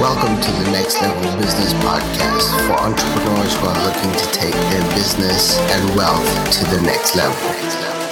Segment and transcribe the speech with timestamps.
[0.00, 4.82] Welcome to the Next Level Business Podcast for entrepreneurs who are looking to take their
[4.94, 8.07] business and wealth to the next level.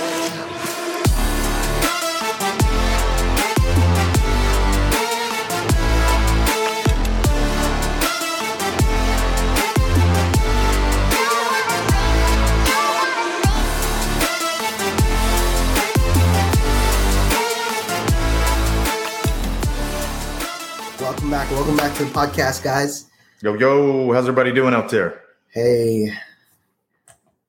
[21.66, 23.06] Welcome back to the podcast, guys.
[23.42, 25.22] Yo, yo, how's everybody doing out there?
[25.48, 26.12] Hey.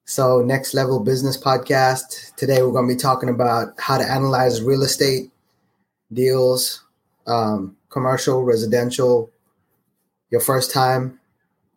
[0.06, 2.34] So, Next Level Business Podcast.
[2.36, 5.30] Today, we're going to be talking about how to analyze real estate
[6.12, 6.84] deals,
[7.28, 9.30] um, commercial, residential,
[10.32, 11.20] your first time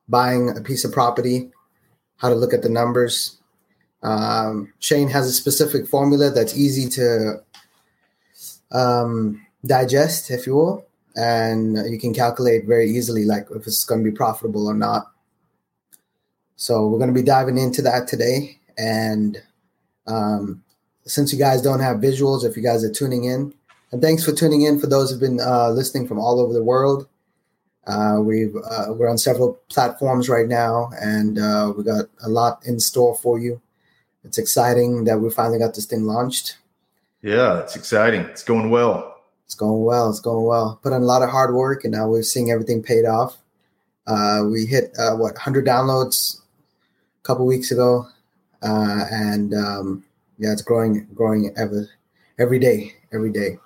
[0.08, 1.50] buying a piece of property,
[2.16, 3.36] how to look at the numbers.
[4.02, 7.42] Um, Shane has a specific formula that's easy to
[8.72, 14.02] um, digest, if you will and you can calculate very easily like if it's going
[14.02, 15.10] to be profitable or not.
[16.56, 19.42] So we're going to be diving into that today and
[20.06, 20.62] um,
[21.04, 23.54] since you guys don't have visuals if you guys are tuning in
[23.92, 26.62] and thanks for tuning in for those who've been uh, listening from all over the
[26.62, 27.08] world.
[27.86, 32.60] Uh, we've uh, we're on several platforms right now and uh, we got a lot
[32.66, 33.60] in store for you.
[34.22, 36.58] It's exciting that we finally got this thing launched.
[37.22, 38.20] Yeah it's exciting.
[38.22, 39.19] It's going well
[39.50, 40.08] it's going well.
[40.08, 40.78] It's going well.
[40.80, 43.36] Put in a lot of hard work, and now we're seeing everything paid off.
[44.06, 48.06] Uh, we hit uh, what 100 downloads a couple weeks ago,
[48.62, 50.04] uh, and um,
[50.38, 51.88] yeah, it's growing, growing ever
[52.38, 53.58] every day, every day.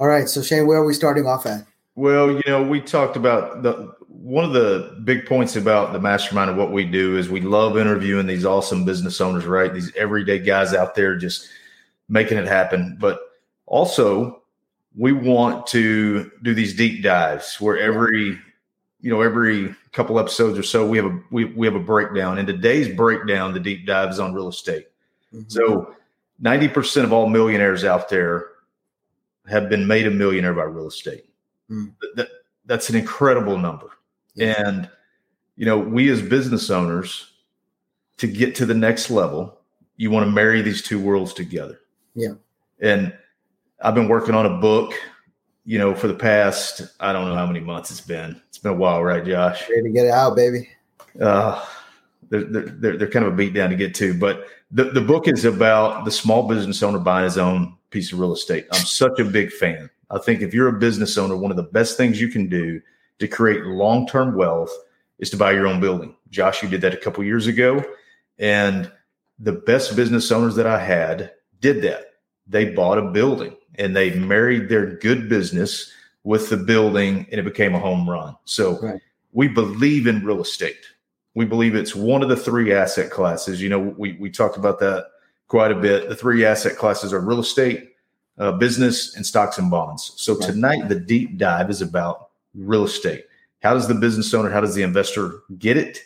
[0.00, 1.64] All right, so Shane, where are we starting off at?
[1.94, 6.50] Well, you know, we talked about the one of the big points about the mastermind
[6.50, 9.72] of what we do is we love interviewing these awesome business owners, right?
[9.72, 11.48] These everyday guys out there just
[12.08, 13.20] making it happen, but
[13.72, 14.42] also,
[14.94, 18.38] we want to do these deep dives where every
[19.00, 22.36] you know every couple episodes or so we have a we, we have a breakdown.
[22.36, 24.88] And today's breakdown the deep dive is on real estate.
[25.34, 25.48] Mm-hmm.
[25.48, 25.96] so
[26.44, 28.48] 90% of all millionaires out there
[29.48, 31.24] have been made a millionaire by real estate.
[31.70, 31.94] Mm.
[32.16, 32.28] that,
[32.66, 33.88] that's an incredible number.
[34.34, 34.62] Yeah.
[34.66, 34.90] and
[35.56, 37.32] you know we as business owners
[38.18, 39.58] to get to the next level
[39.96, 41.80] you want to marry these two worlds together.
[42.14, 42.34] Yeah.
[42.80, 43.14] And
[43.82, 44.94] I've been working on a book,
[45.64, 48.40] you know, for the past I don't know how many months it's been.
[48.48, 49.68] It's been a while, right, Josh?
[49.68, 50.68] Ready to get it out, baby.
[51.20, 51.64] Uh,
[52.30, 55.28] they're, they're, they're kind of a beat down to get to, but the, the book
[55.28, 58.66] is about the small business owner buying his own piece of real estate.
[58.72, 59.90] I'm such a big fan.
[60.10, 62.80] I think if you're a business owner, one of the best things you can do
[63.18, 64.72] to create long term wealth
[65.18, 66.16] is to buy your own building.
[66.30, 67.84] Josh, you did that a couple years ago.
[68.38, 68.90] And
[69.38, 72.14] the best business owners that I had did that.
[72.46, 75.92] They bought a building and they married their good business
[76.24, 78.36] with the building and it became a home run.
[78.44, 79.00] So right.
[79.32, 80.84] we believe in real estate.
[81.34, 83.62] We believe it's one of the three asset classes.
[83.62, 85.06] You know, we, we talked about that
[85.48, 86.08] quite a bit.
[86.08, 87.94] The three asset classes are real estate,
[88.38, 90.12] uh, business, and stocks and bonds.
[90.16, 90.46] So right.
[90.46, 93.24] tonight, the deep dive is about real estate.
[93.62, 96.00] How does the business owner, how does the investor get it?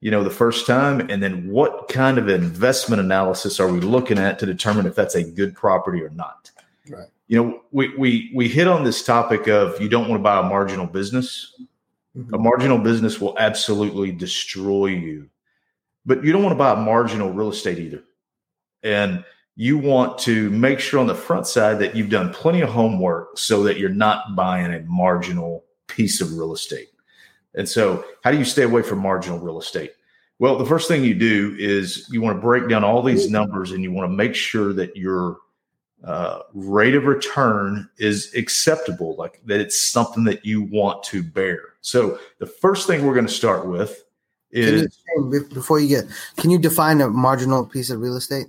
[0.00, 4.18] You know, the first time, and then what kind of investment analysis are we looking
[4.18, 6.50] at to determine if that's a good property or not?
[6.90, 7.08] Right.
[7.28, 10.40] You know, we we we hit on this topic of you don't want to buy
[10.40, 11.54] a marginal business.
[12.16, 12.34] Mm-hmm.
[12.34, 15.28] A marginal business will absolutely destroy you.
[16.04, 18.02] But you don't want to buy a marginal real estate either.
[18.82, 19.24] And
[19.54, 23.38] you want to make sure on the front side that you've done plenty of homework
[23.38, 26.88] so that you're not buying a marginal piece of real estate.
[27.54, 29.92] And so, how do you stay away from marginal real estate?
[30.40, 33.72] Well, the first thing you do is you want to break down all these numbers
[33.72, 35.36] and you want to make sure that you're
[36.04, 41.60] uh, rate of return is acceptable, like that it's something that you want to bear.
[41.80, 44.04] So the first thing we're going to start with
[44.50, 46.04] is you, before you get,
[46.36, 48.46] can you define a marginal piece of real estate?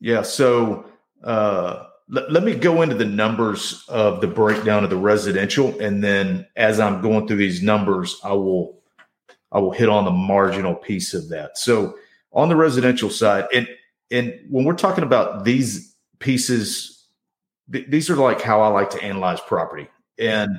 [0.00, 0.22] Yeah.
[0.22, 0.84] So
[1.22, 6.02] uh, let, let me go into the numbers of the breakdown of the residential, and
[6.02, 8.78] then as I'm going through these numbers, I will
[9.52, 11.56] I will hit on the marginal piece of that.
[11.56, 11.96] So
[12.32, 13.68] on the residential side, and
[14.10, 15.91] and when we're talking about these
[16.22, 17.04] pieces.
[17.70, 19.88] Th- these are like how I like to analyze property.
[20.18, 20.58] And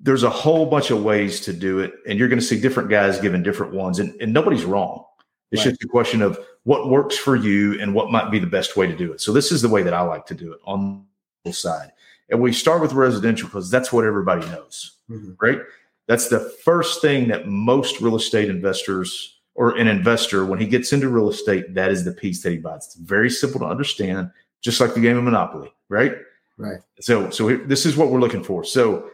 [0.00, 1.92] there's a whole bunch of ways to do it.
[2.06, 3.98] And you're going to see different guys giving different ones.
[3.98, 5.04] And, and nobody's wrong.
[5.50, 5.70] It's right.
[5.72, 8.86] just a question of what works for you and what might be the best way
[8.86, 9.20] to do it.
[9.20, 11.06] So this is the way that I like to do it on
[11.44, 11.92] the side.
[12.30, 15.32] And we start with residential because that's what everybody knows, mm-hmm.
[15.40, 15.60] right?
[16.06, 20.92] That's the first thing that most real estate investors or an investor, when he gets
[20.92, 22.86] into real estate, that is the piece that he buys.
[22.86, 24.30] It's very simple to understand,
[24.60, 26.14] just like the game of Monopoly, right?
[26.56, 26.80] Right.
[27.00, 28.64] So, so this is what we're looking for.
[28.64, 29.10] So,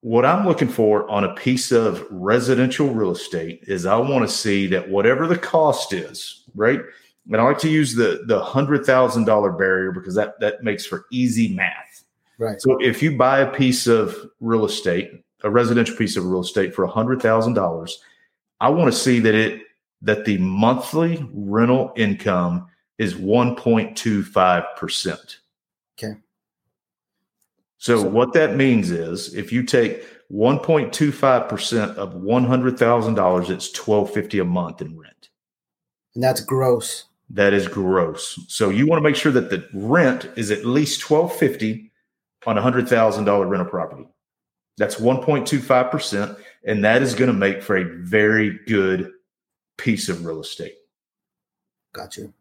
[0.00, 4.32] what I'm looking for on a piece of residential real estate is I want to
[4.32, 6.80] see that whatever the cost is, right?
[7.26, 10.86] And I like to use the the hundred thousand dollar barrier because that that makes
[10.86, 12.04] for easy math.
[12.38, 12.60] Right.
[12.60, 16.74] So if you buy a piece of real estate, a residential piece of real estate
[16.74, 18.00] for a hundred thousand dollars,
[18.60, 19.62] I want to see that it
[20.02, 25.36] that the monthly rental income is 1.25%.
[25.98, 26.14] Okay.
[27.78, 34.44] So, So- what that means is if you take 1.25% of $100,000, it's 1250 a
[34.44, 35.30] month in rent.
[36.14, 37.04] And that's gross.
[37.30, 38.38] That is gross.
[38.48, 41.92] So you want to make sure that the rent is at least 1250
[42.46, 44.08] on a $100,000 rental property.
[44.78, 46.36] That's 1.25%.
[46.64, 49.12] And that is going to make for a very good
[49.76, 50.74] piece of real estate.
[51.92, 52.32] Got you.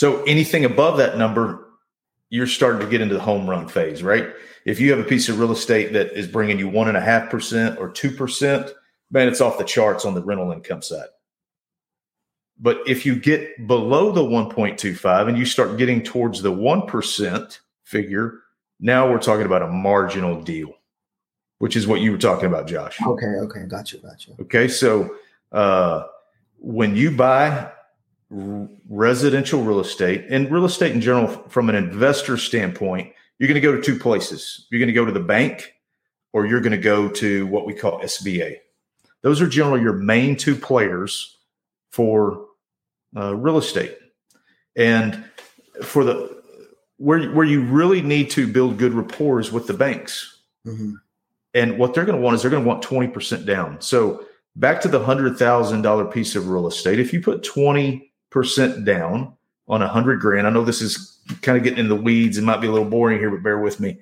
[0.00, 1.68] So anything above that number,
[2.30, 4.30] you're starting to get into the home run phase, right?
[4.64, 7.02] If you have a piece of real estate that is bringing you one and a
[7.02, 8.70] half percent or two percent,
[9.10, 11.08] man, it's off the charts on the rental income side.
[12.58, 18.38] But if you get below the 1.25 and you start getting towards the 1% figure,
[18.80, 20.72] now we're talking about a marginal deal,
[21.58, 22.96] which is what you were talking about, Josh.
[23.02, 23.26] Okay.
[23.26, 23.66] Okay.
[23.66, 23.98] Got you.
[23.98, 24.34] Got you.
[24.40, 25.14] Okay, so
[25.52, 26.04] uh,
[26.56, 27.70] when you buy
[28.36, 33.60] r- residential real estate and real estate in general, from an investor standpoint, you're going
[33.60, 34.66] to go to two places.
[34.70, 35.74] You're going to go to the bank,
[36.32, 38.56] or you're going to go to what we call SBA.
[39.22, 41.38] Those are generally your main two players
[41.90, 42.46] for
[43.16, 43.96] uh, real estate,
[44.76, 45.24] and
[45.82, 46.42] for the
[46.98, 50.42] where where you really need to build good rapport is with the banks.
[50.64, 50.94] hmm
[51.54, 53.80] And what they're going to want is they're going to want 20% down.
[53.80, 58.09] So back to the $100,000 piece of real estate, if you put 20%
[58.84, 59.34] down
[59.68, 62.42] on a hundred grand, I know this is kind of getting in the weeds It
[62.42, 63.98] might be a little boring here, but bear with me.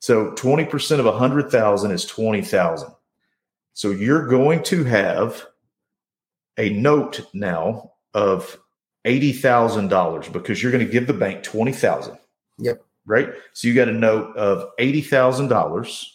[0.00, 2.90] So 20% of a hundred thousand is 20,000.
[3.72, 5.46] So you're going to have
[6.58, 8.58] a note now of
[9.04, 12.16] $80,000 because you're going to give the bank 20,000.
[12.58, 12.82] Yep.
[13.06, 13.30] Right.
[13.52, 16.06] So you got a note of $80,000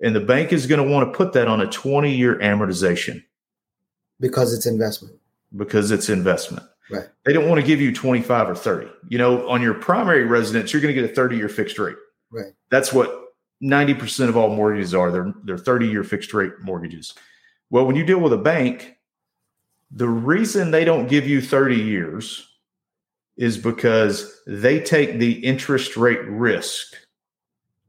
[0.00, 3.22] and the bank is going to want to put that on a 20 year amortization
[4.20, 5.16] Because it's investment.
[5.56, 6.66] because it's investment.
[6.90, 7.08] Right.
[7.24, 8.88] They don't want to give you 25 or 30.
[9.08, 11.96] You know, on your primary residence, you're going to get a 30 year fixed rate.
[12.30, 12.52] Right.
[12.70, 13.28] That's what
[13.62, 15.10] 90% of all mortgages are.
[15.10, 17.14] They're they're 30 year fixed rate mortgages.
[17.70, 18.96] Well, when you deal with a bank,
[19.90, 22.46] the reason they don't give you 30 years
[23.36, 26.94] is because they take the interest rate risk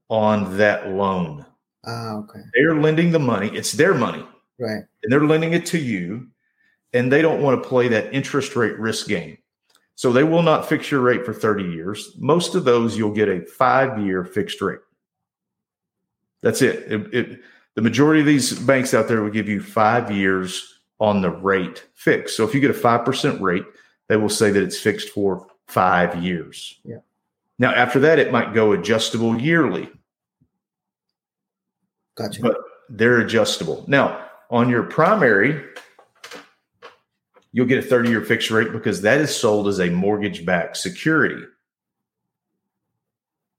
[0.09, 1.45] on that loan.
[1.85, 2.39] Ah, okay.
[2.53, 4.25] They're lending the money, it's their money,
[4.59, 4.83] Right.
[5.03, 6.27] and they're lending it to you,
[6.95, 9.37] and they don't want to play that interest rate risk game.
[9.95, 12.11] So they will not fix your rate for 30 years.
[12.17, 14.79] Most of those you'll get a five year fixed rate.
[16.41, 16.91] That's it.
[16.91, 17.41] It- it-
[17.75, 21.85] The majority of these banks out there will give you five years on the rate
[21.93, 22.37] fixed.
[22.37, 23.65] So if you get a 5% rate,
[24.07, 26.79] they will say that it's fixed for five years.
[26.85, 26.99] Yeah.
[27.59, 29.89] Now, after that, it might go adjustable yearly
[32.15, 32.43] Got you.
[32.43, 32.57] but
[32.89, 33.83] they're adjustable.
[33.89, 35.61] Now, on your primary,
[37.55, 40.75] you'll get a 30 year fixed rate because that is sold as a mortgage backed
[40.75, 41.41] security.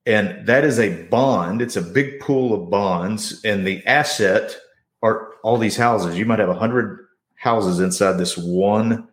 [0.05, 4.55] And that is a bond, it's a big pool of bonds, and the asset
[5.03, 6.19] are all these houses.
[6.19, 9.09] You might have 100 houses inside this one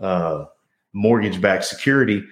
[0.00, 0.44] uh,
[0.92, 2.22] mortgage backed security,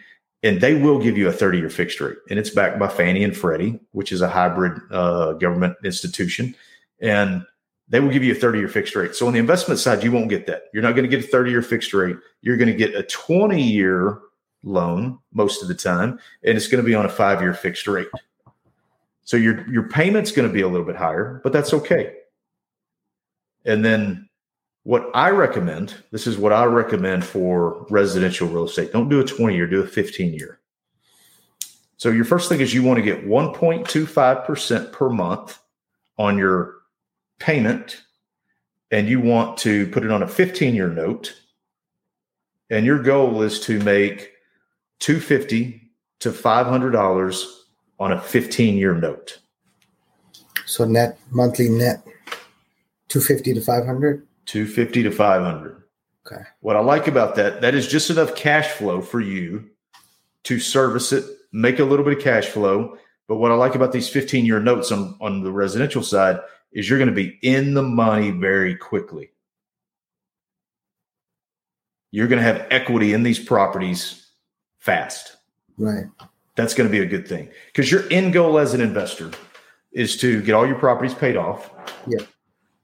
[0.43, 2.19] and they will give you a 30 year fixed rate.
[2.29, 6.55] And it's backed by Fannie and Freddie, which is a hybrid uh, government institution.
[7.01, 7.47] And
[7.89, 9.15] they will give you a 30 year fixed rate.
[9.15, 10.65] So on the investment side, you won't get that.
[10.73, 12.17] You're not going to get a 30 year fixed rate.
[12.41, 14.21] You're going to get a 20 year
[14.63, 17.87] loan most of the time, and it's going to be on a five year fixed
[17.87, 18.09] rate.
[19.25, 22.15] So your your payment's going to be a little bit higher, but that's okay.
[23.65, 24.29] And then
[24.83, 28.93] what I recommend, this is what I recommend for residential real estate.
[28.93, 30.61] Don't do a 20 year, do a 15 year.
[31.97, 35.59] So your first thing is you want to get 1.25% per month
[36.19, 36.75] on your
[37.39, 38.03] payment
[38.91, 41.35] and you want to put it on a 15 year note
[42.71, 44.33] and your goal is to make
[45.01, 47.45] 250 to $500
[48.01, 49.39] on a 15 year note.
[50.67, 52.03] So net monthly net,
[53.09, 54.27] two fifty to five hundred.
[54.47, 55.83] 250 to 500.
[56.27, 56.43] Okay.
[56.61, 59.71] What I like about that, that is just enough cash flow for you
[60.45, 62.99] to service it, make a little bit of cash flow.
[63.27, 66.41] But what I like about these 15 year notes on, on the residential side
[66.75, 69.31] is you're going to be in the money very quickly.
[72.11, 74.31] you're going to have equity in these properties
[74.79, 75.37] fast.
[75.77, 76.05] Right.
[76.55, 79.33] That's going to be a good thing because your end goal as an investor
[79.91, 81.73] is to get all your properties paid off.
[82.07, 82.25] Yeah.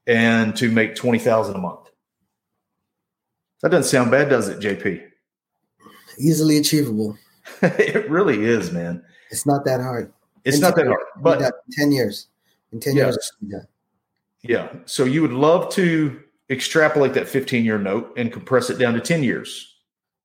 [0.08, 1.90] And to make 20,000 a month.
[3.62, 5.00] That doesn't sound bad, does it, JP?
[6.18, 7.16] Easily achievable.
[7.62, 9.00] it really is, man.
[9.30, 10.12] It's not that hard.
[10.44, 11.04] It's In not that hard.
[11.18, 12.26] But that 10 years.
[12.72, 13.16] In 10 Yes.
[13.42, 13.64] years.
[14.42, 14.68] Yeah.
[14.86, 19.00] So you would love to extrapolate that 15 year note and compress it down to
[19.00, 19.74] 10 years.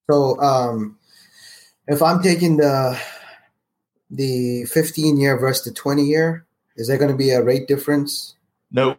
[0.09, 0.97] So um,
[1.87, 2.99] if I'm taking the
[4.11, 6.45] the 15 year versus the 20 year,
[6.77, 8.35] is there going to be a rate difference?
[8.71, 8.97] No,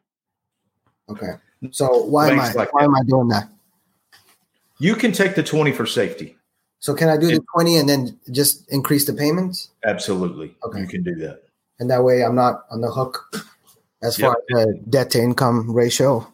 [1.09, 1.33] Okay.
[1.71, 2.87] So why am I like why that.
[2.87, 3.49] am I doing that?
[4.79, 6.37] you can take the 20 for safety.
[6.81, 9.71] So can I do the 20 and then just increase the payments?
[9.85, 10.55] Absolutely.
[10.65, 10.81] Okay.
[10.81, 11.45] You can do that.
[11.81, 13.25] And that way I'm not on the hook
[14.03, 14.27] as Yep.
[14.27, 16.33] far as the debt to income ratio.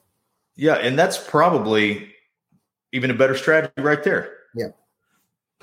[0.56, 0.74] Yeah.
[0.74, 2.08] And that's probably
[2.92, 4.36] even a better strategy right there.
[4.54, 4.68] Yeah.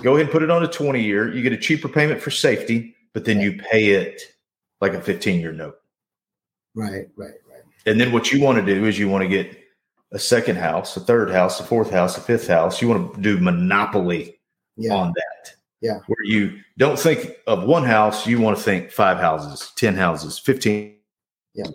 [0.01, 1.33] Go ahead and put it on a 20 year.
[1.33, 4.21] You get a cheaper payment for safety, but then you pay it
[4.81, 5.75] like a 15 year note.
[6.73, 7.63] Right, right, right.
[7.85, 9.57] And then what you want to do is you want to get
[10.11, 12.81] a second house, a third house, a fourth house, a fifth house.
[12.81, 14.39] You want to do monopoly
[14.77, 14.93] Yeah.
[14.95, 15.53] on that.
[15.81, 15.99] Yeah.
[16.07, 20.39] Where you don't think of one house, you want to think five houses, 10 houses,
[20.39, 20.95] 15.
[21.53, 21.67] Yeah.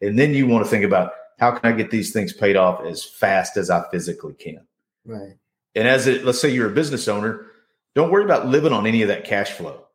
[0.00, 2.84] And then you want to think about how can I get these things paid off
[2.84, 4.66] as fast as I physically can.
[5.04, 5.36] Right.
[5.74, 7.46] And as it, let's say you're a business owner,
[7.94, 9.86] don't worry about living on any of that cash flow,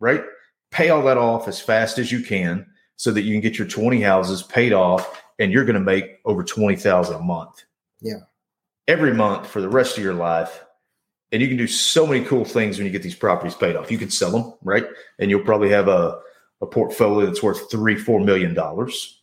[0.00, 0.22] right?
[0.70, 2.66] Pay all that off as fast as you can
[2.96, 6.18] so that you can get your 20 houses paid off and you're going to make
[6.24, 7.64] over 20,000 a month.
[8.00, 8.20] Yeah.
[8.86, 10.64] Every month for the rest of your life.
[11.30, 13.90] And you can do so many cool things when you get these properties paid off.
[13.90, 14.86] You can sell them, right?
[15.18, 16.20] And you'll probably have a,
[16.60, 19.22] a portfolio that's worth three, four million dollars.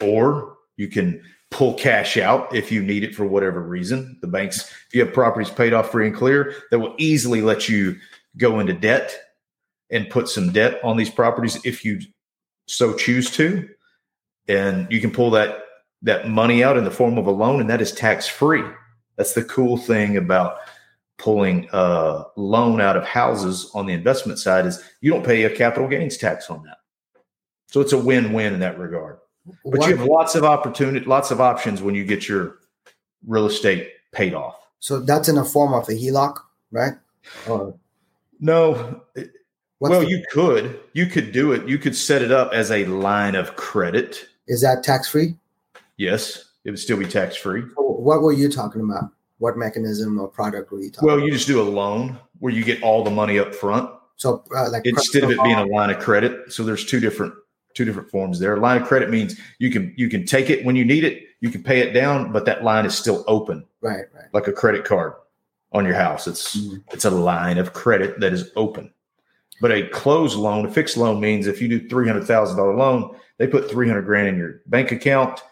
[0.00, 4.18] Or you can pull cash out if you need it for whatever reason.
[4.20, 7.68] The banks, if you have properties paid off free and clear, that will easily let
[7.68, 7.96] you
[8.36, 9.16] go into debt
[9.90, 12.00] and put some debt on these properties if you
[12.66, 13.68] so choose to.
[14.48, 15.60] And you can pull that
[16.04, 18.64] that money out in the form of a loan, and that is tax free.
[19.16, 20.56] That's the cool thing about
[21.18, 25.54] pulling a loan out of houses on the investment side is you don't pay a
[25.54, 26.78] capital gains tax on that.
[27.68, 29.18] So it's a win-win in that regard.
[29.64, 32.58] But What- you have lots of opportunity, lots of options when you get your
[33.26, 34.56] real estate paid off.
[34.80, 36.34] so that's in a form of a HELOC,
[36.72, 36.94] right?
[37.48, 37.72] Or
[38.40, 39.00] No,
[39.78, 41.68] well, the- you could, you could do it.
[41.68, 44.28] You could set it up as a line of credit.
[44.48, 45.36] is that tax free?
[45.98, 47.62] Yes, it would still be tax free.
[47.76, 49.10] What were you talking about?
[49.42, 51.26] What mechanism or product were you talking Well, about?
[51.26, 54.70] you just do a loan where you get all the money up front So uh,
[54.70, 56.52] like instead of it being a line of credit.
[56.52, 57.34] So there's two different
[57.74, 58.56] two different forms there.
[58.58, 61.50] Line of credit means you can you can take it when you need it, you
[61.50, 64.26] can pay it down, but that line is still open, right, right.
[64.32, 65.14] like a credit card
[65.72, 66.28] on your house.
[66.28, 66.84] It's Mhm.
[66.92, 68.92] it's a line of credit that is open.
[69.60, 72.76] But a closed loan, a fixed loan means if you do three hundred thousand dollar
[72.76, 75.42] loan, they put three hundred grand in your bank account,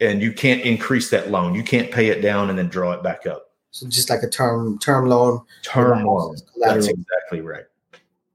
[0.00, 1.54] and you can't increase that loan.
[1.54, 3.50] You can't pay it down and then draw it back up.
[3.70, 6.30] So just like a term term loan Term loan.
[6.30, 6.74] house as collateral.
[6.74, 7.64] That's exactly right.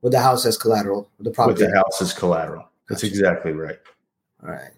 [0.02, 1.64] with the house as collateral, with the property.
[1.64, 2.68] With the house as collateral.
[2.90, 3.14] That's Gotcha.
[3.14, 3.80] exactly right.
[4.44, 4.72] All right.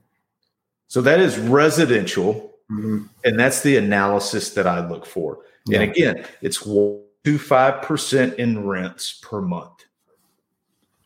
[0.88, 3.10] So that is residential, Mhm.
[3.24, 5.40] and that's the analysis that I look for.
[5.66, 5.82] Yeah.
[5.82, 9.86] And again, it's one to five percent in rents per month.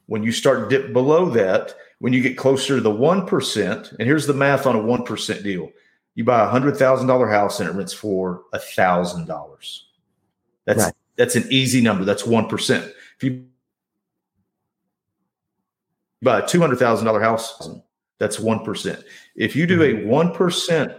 [0.08, 4.08] When you start dip below that, when you get closer to the one percent, and
[4.08, 5.70] here's the math on a one percent deal:
[6.16, 9.86] you buy a hundred thousand dollar house and it rents for a thousand dollars.
[10.66, 10.94] That's Right.
[11.18, 12.06] that's an easy number.
[12.06, 12.86] That's one percent.
[13.18, 13.46] If you
[16.22, 17.70] buy a two hundred thousand dollar house,
[18.18, 19.04] that's one percent.
[19.36, 20.94] If you do a one percent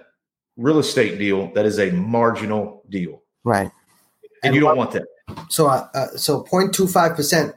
[0.57, 3.71] real estate deal, that is a marginal deal, Right.
[4.42, 5.04] and you don't want that.
[5.49, 7.54] So uh, uh, so 0.25 percent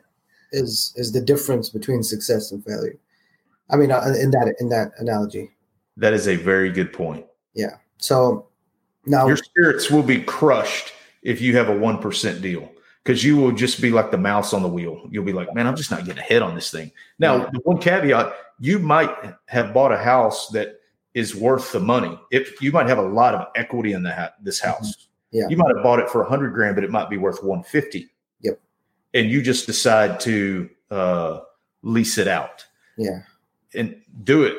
[0.51, 2.95] is is the difference between success and failure.
[3.73, 5.51] I mean, uh, in that in that analogy.
[5.97, 7.25] That is a very good point.
[7.53, 7.77] Yeah.
[7.97, 8.47] So
[9.05, 12.69] now, Your spirits will be crushed if you have a one percent deal
[13.03, 15.07] because you will just be like the mouse on the wheel.
[15.11, 16.91] You'll be like, man, I'm just not getting ahead on this thing.
[17.19, 17.49] Now, Yeah.
[17.51, 19.11] the one caveat: you might
[19.47, 20.79] have bought a house that
[21.13, 22.17] is worth the money.
[22.31, 25.37] If you might have a lot of equity in the ha- this house, Mm-hmm.
[25.37, 25.47] Yeah.
[25.49, 27.63] you might have bought it for a hundred grand, but it might be worth one
[27.63, 28.09] fifty.
[28.41, 28.59] Yep.
[29.15, 31.39] And you just decide to uh,
[31.81, 32.63] lease it out.
[32.97, 33.21] yeah,
[33.75, 34.55] and do it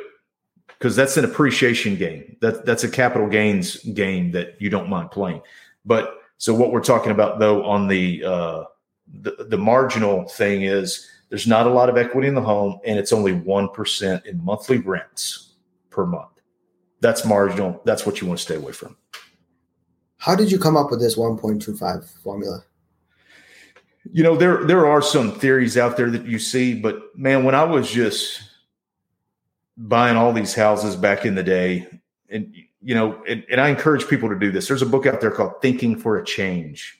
[0.68, 2.36] because that's an appreciation game.
[2.40, 5.40] That that's a capital gains game that you don't mind playing.
[5.84, 8.64] But so what we're talking about though on the uh,
[9.20, 12.98] the, the marginal thing is there's not a lot of equity in the home and
[12.98, 15.54] it's only one percent in monthly rents
[15.90, 16.40] per month.
[17.00, 17.80] That's marginal.
[17.84, 18.96] That's what you want to stay away from.
[20.18, 22.64] How did you come up with this 1.25 formula?
[24.10, 27.54] You know, there there are some theories out there that you see, but man, when
[27.54, 28.42] I was just
[29.76, 31.86] buying all these houses back in the day,
[32.28, 34.68] and you know, and, and I encourage people to do this.
[34.68, 36.98] There's a book out there called Thinking for a Change.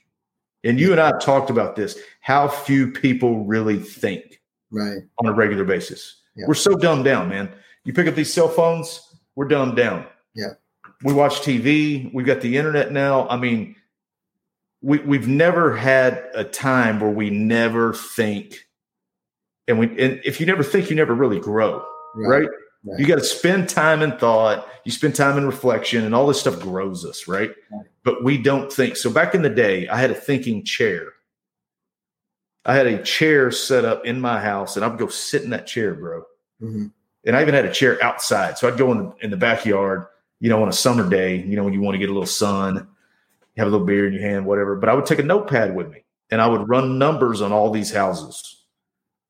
[0.65, 4.41] And you and I have talked about this, how few people really think
[4.71, 6.23] right on a regular basis.
[6.37, 6.47] Yeah.
[6.49, 7.53] We're so dumbed down, man.
[7.85, 9.01] You pick up these cell phones,
[9.37, 10.07] we're dumbed down.
[10.35, 10.55] Yeah.
[11.03, 13.29] We watch TV, we've got the internet now.
[13.29, 13.77] I mean,
[14.81, 18.67] we we've never had a time where we never think
[19.69, 22.41] and we and if you never think, you never really grow, right?
[22.41, 22.49] Right.
[22.99, 26.41] You got to spend time in thought, you spend time in reflection, and all this
[26.41, 27.51] stuff grows us, right?
[27.73, 27.87] Right.
[28.05, 28.97] But we don't think.
[28.97, 31.07] So back in the day, I had a thinking chair.
[32.67, 35.51] I had a chair set up in my house, and I would go sit in
[35.51, 36.25] that chair, bro.
[36.63, 36.93] Mhm.
[37.25, 38.59] And I even had a chair outside.
[38.59, 40.07] So I'd go in the, in the backyard,
[40.41, 42.27] you know, on a summer day, you know, when you want to get a little
[42.27, 42.87] sun,
[43.57, 44.77] have a little beer in your hand, whatever.
[44.77, 47.71] But I would take a notepad with me and I would run numbers on all
[47.71, 48.54] these houses.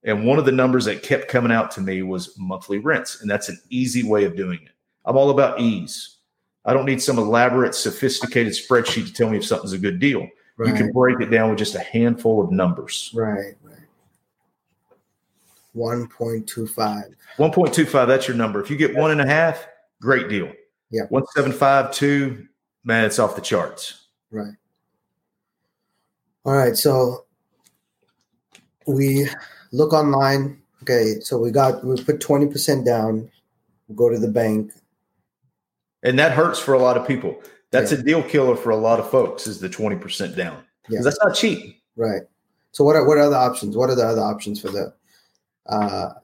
[0.05, 3.21] And one of the numbers that kept coming out to me was monthly rents.
[3.21, 4.73] And that's an easy way of doing it.
[5.05, 6.19] I'm all about ease.
[6.67, 10.29] I don't need some elaborate, sophisticated spreadsheet to tell me if something's a good deal.
[10.57, 10.69] Right.
[10.69, 13.11] You can break it down with just a handful of numbers.
[13.15, 13.55] right.
[13.63, 13.75] Right.
[15.77, 17.15] 1.25.
[17.37, 18.63] 1.25, that's your number.
[18.63, 19.67] If you get one and a half,
[20.01, 20.53] great deal.
[20.91, 21.03] Yeah.
[21.09, 22.47] 175, two,
[22.85, 24.07] man, it's off the charts.
[24.31, 24.55] Right.
[26.45, 26.77] All right.
[26.77, 27.25] So
[28.87, 29.29] we
[29.75, 30.61] look online.
[30.83, 31.21] Okay.
[31.21, 33.31] So we got, we put 20% down,
[33.89, 34.73] We'll go to the bank.
[36.03, 37.39] And that hurts for a lot of people.
[37.71, 37.99] That's Yeah.
[37.99, 40.65] a deal killer for a lot of folks is the 20% down?
[40.89, 41.01] Yeah.
[41.03, 41.83] That's not cheap.
[41.97, 42.23] Right.
[42.73, 43.77] So what are, what are the options?
[43.77, 44.95] What are the other options for the,
[45.67, 46.15] uh,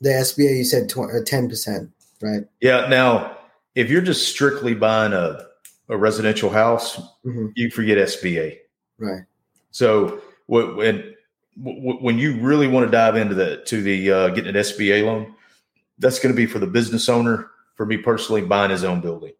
[0.00, 0.56] the SBA?
[0.56, 1.90] You said uh, 10%,
[2.22, 2.44] right?
[2.60, 2.88] Yeah.
[2.88, 3.36] Now,
[3.74, 5.44] if you're just strictly buying a,
[5.90, 8.56] a residential house, hmm you forget SBA.
[8.98, 9.24] Right.
[9.70, 11.14] So what when
[11.60, 15.04] wh- when you really want to dive into the to the uh, getting an SBA
[15.04, 15.34] loan,
[15.98, 17.50] that's going to be for the business owner.
[17.76, 19.32] For me personally, buying his own building.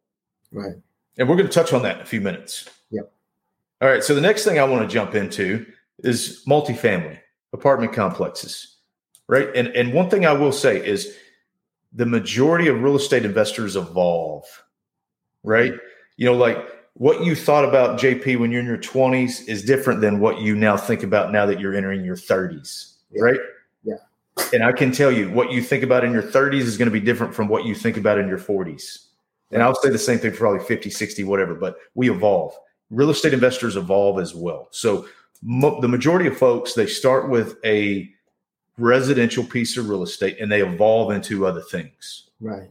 [0.51, 0.77] Right.
[1.19, 2.69] And we're going to touch on that in a few minutes.
[2.91, 3.13] Yep.
[3.83, 4.03] All right.
[4.03, 5.67] So the next thing I want to jump into
[5.99, 7.19] is multifamily
[7.53, 8.77] apartment complexes.
[9.29, 9.55] Right.
[9.55, 11.15] And and one thing I will say is
[11.93, 14.45] the majority of real estate investors evolve.
[15.43, 15.75] Right.
[16.17, 20.01] You know, like what you thought about JP when you're in your 20s is different
[20.01, 22.95] than what you now think about now that you're entering your 30s.
[23.11, 23.23] Yeah.
[23.23, 23.41] Right.
[23.85, 23.95] Yeah.
[24.53, 26.93] And I can tell you what you think about in your 30s is going to
[26.93, 29.07] be different from what you think about in your 40s.
[29.53, 32.55] And I'll say the same thing for probably 50, 60, whatever, but we evolve.
[32.91, 34.69] Real estate investors evolve as well.
[34.71, 35.07] So
[35.43, 38.09] mo- the majority of folks, they start with a
[38.79, 42.31] residential piece of real estate and they evolve into other things.
[42.41, 42.71] Right.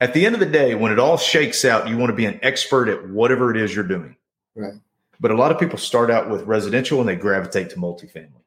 [0.00, 2.26] At the end of the day, when it all shakes out, you want to be
[2.26, 4.16] an expert at whatever it is you're doing.
[4.54, 4.74] Right.
[5.18, 8.42] But a lot of people start out with residential and they gravitate to multifamily.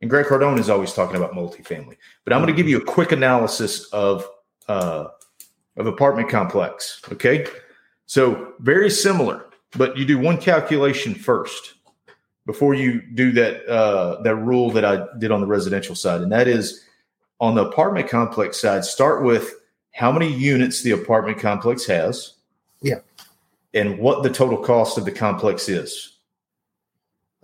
[0.00, 1.96] And Grant Cardone is always talking about multifamily.
[2.24, 4.28] But I'm going to give you a quick analysis of
[4.68, 5.06] uh,
[5.76, 7.00] of apartment complex.
[7.12, 7.46] Okay,
[8.06, 9.46] so very similar,
[9.76, 11.74] but you do one calculation first
[12.46, 16.32] before you do that uh, that rule that I did on the residential side, and
[16.32, 16.84] that is
[17.40, 18.84] on the apartment complex side.
[18.84, 19.54] Start with
[19.96, 22.34] how many units the apartment complex has.
[22.82, 23.00] Yeah.
[23.72, 26.18] And what the total cost of the complex is.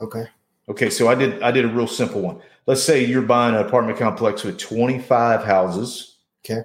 [0.00, 0.24] Okay.
[0.68, 2.40] Okay, so I did I did a real simple one.
[2.66, 6.18] Let's say you're buying an apartment complex with 25 houses.
[6.44, 6.62] Okay.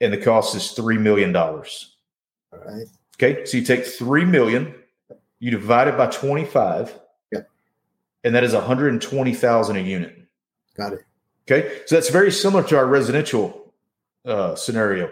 [0.00, 1.96] And the cost is three million dollars.
[2.52, 2.86] All right.
[3.16, 4.74] Okay, so you take three million,
[5.40, 6.98] you divide it by 25.
[7.32, 7.40] Yeah.
[8.22, 10.16] And that is 120,000 a unit.
[10.76, 11.00] Got it.
[11.46, 13.63] Okay, so that's very similar to our residential
[14.24, 15.10] uh, scenario.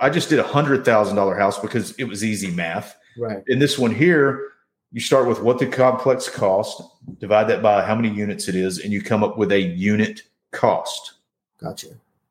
[0.00, 2.96] I just did a hundred thousand dollar house because it was easy math.
[3.18, 3.42] Right.
[3.48, 4.52] In this one here,
[4.92, 6.82] you start with what the complex cost,
[7.18, 10.22] divide that by how many units it is, and you come up with a unit
[10.52, 11.14] cost.
[11.60, 11.88] Gotcha.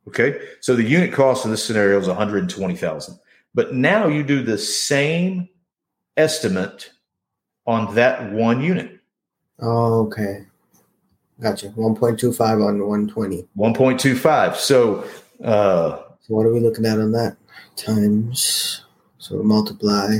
[0.08, 3.20] Okay, so the unit cost in this scenario is one hundred and twenty thousand.
[3.56, 5.50] But now you do the same
[6.18, 6.92] estimate
[7.65, 9.00] on that one unit,
[9.62, 10.46] Oh, okay.
[11.42, 11.68] Gotcha.
[11.70, 13.48] 1.25 on 120.
[13.56, 14.58] one point two five.
[14.58, 15.06] So
[15.44, 17.38] uh, what are we looking at on that?
[17.76, 18.86] Times.
[19.18, 20.20] So multiply.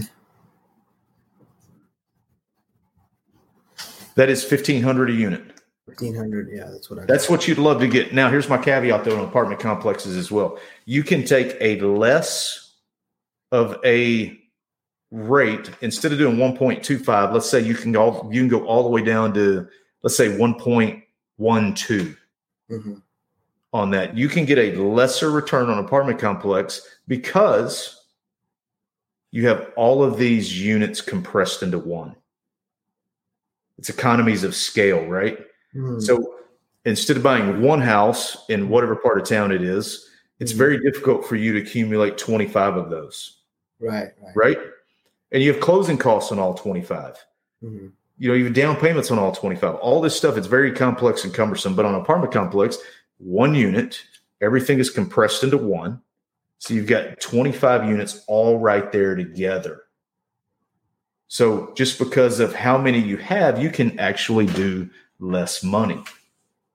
[4.15, 5.41] that is fifteen hundred a unit.
[5.86, 6.50] 1500.
[6.54, 8.13] Yeah, that's what I That's what you'd love to get.
[8.13, 10.60] Now, here's my caveat though on apartment complexes as well.
[10.86, 12.74] You can take a less
[13.52, 14.38] of a
[15.10, 17.34] rate instead of doing 1.25.
[17.34, 19.67] Let's say you can go you can go all the way down to
[20.04, 22.17] let's say 1.12
[22.69, 22.93] hmm
[23.73, 24.17] on that.
[24.17, 28.03] You can get a lesser return on apartment complex because
[29.32, 32.15] you have all of these units compressed into one.
[33.77, 35.38] It's economies of scale, right?
[35.75, 36.01] Mm.
[36.01, 36.36] So
[36.86, 40.58] instead of buying one house in whatever part of town it is, it's Mhm.
[40.58, 43.41] very difficult for you to accumulate 25 of those,
[43.79, 44.36] right, right.
[44.36, 44.58] right?
[45.32, 47.15] And you have closing costs on all 25.
[47.63, 47.91] Mhm.
[48.17, 49.75] You know, you have down payments on all 25.
[49.75, 51.75] All this stuff, it's very complex and cumbersome.
[51.75, 52.77] But on an apartment complex,
[53.19, 54.01] one unit,
[54.41, 56.01] everything is compressed into one.
[56.58, 59.84] So you've got 25 units all right there together.
[61.27, 66.03] So just because of how many you have, you can actually do less money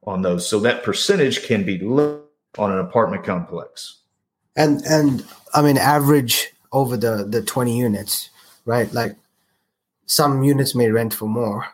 [0.05, 0.49] on those.
[0.49, 2.23] So that percentage can be low
[2.57, 3.99] on an apartment complex.
[4.57, 8.31] And and I mean average over the the 20 units,
[8.65, 8.93] right?
[8.93, 9.17] Like
[10.07, 11.67] some units may rent for more,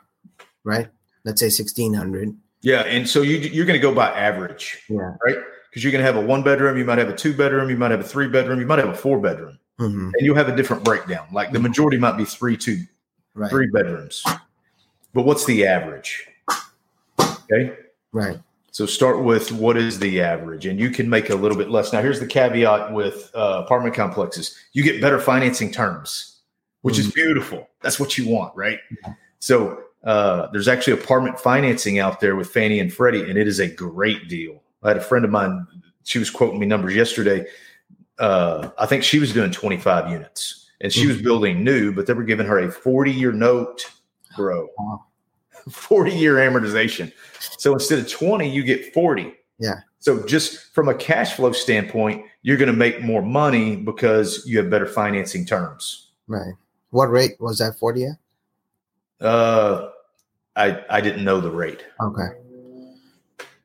[0.65, 0.89] right?
[1.25, 2.35] Let's say 1600.
[2.63, 5.15] Yeah, and so you you're going to go by average, Yeah.
[5.25, 5.37] right?
[5.71, 7.77] Because you're going to have a one bedroom, you might have a two bedroom, you
[7.77, 10.49] might have a three bedroom, you might have a four bedroom, hmm and you'll have
[10.49, 11.27] a different breakdown.
[11.33, 12.85] Like the majority might be three, two,
[13.35, 13.51] Right.
[13.51, 14.25] three bedrooms,
[15.15, 16.27] but what's the average?
[17.21, 17.77] Okay,
[18.13, 18.39] Right.
[18.73, 21.93] so start with what is the average, and you can make a little bit less.
[21.93, 26.41] Now, here's the caveat with uh, apartment complexes: you get better financing terms,
[26.83, 27.69] which is beautiful.
[27.83, 28.79] That's what you want, right?
[29.39, 33.59] So uh, there's actually apartment financing out there with Fannie and Freddie, and it is
[33.59, 34.63] a great deal.
[34.83, 35.67] I had a friend of mine;
[36.05, 37.47] she was quoting me numbers yesterday.
[38.19, 42.13] Uh, I think she was doing 25 units, and she was building new, but they
[42.13, 43.91] were giving her a 40 year note,
[44.37, 44.69] bro.
[44.79, 45.05] Wow.
[45.69, 47.13] 40 year amortization.
[47.59, 49.35] So instead of 20, you get 40.
[49.59, 49.81] Yeah.
[49.99, 54.59] So just from a cash flow standpoint, you're going to make more money because you
[54.59, 56.13] have better financing terms.
[56.27, 56.55] Right.
[56.91, 58.13] What rate was that 40 at?
[59.21, 59.91] Uh,
[60.57, 61.85] I I didn't know the rate.
[62.01, 62.29] Okay.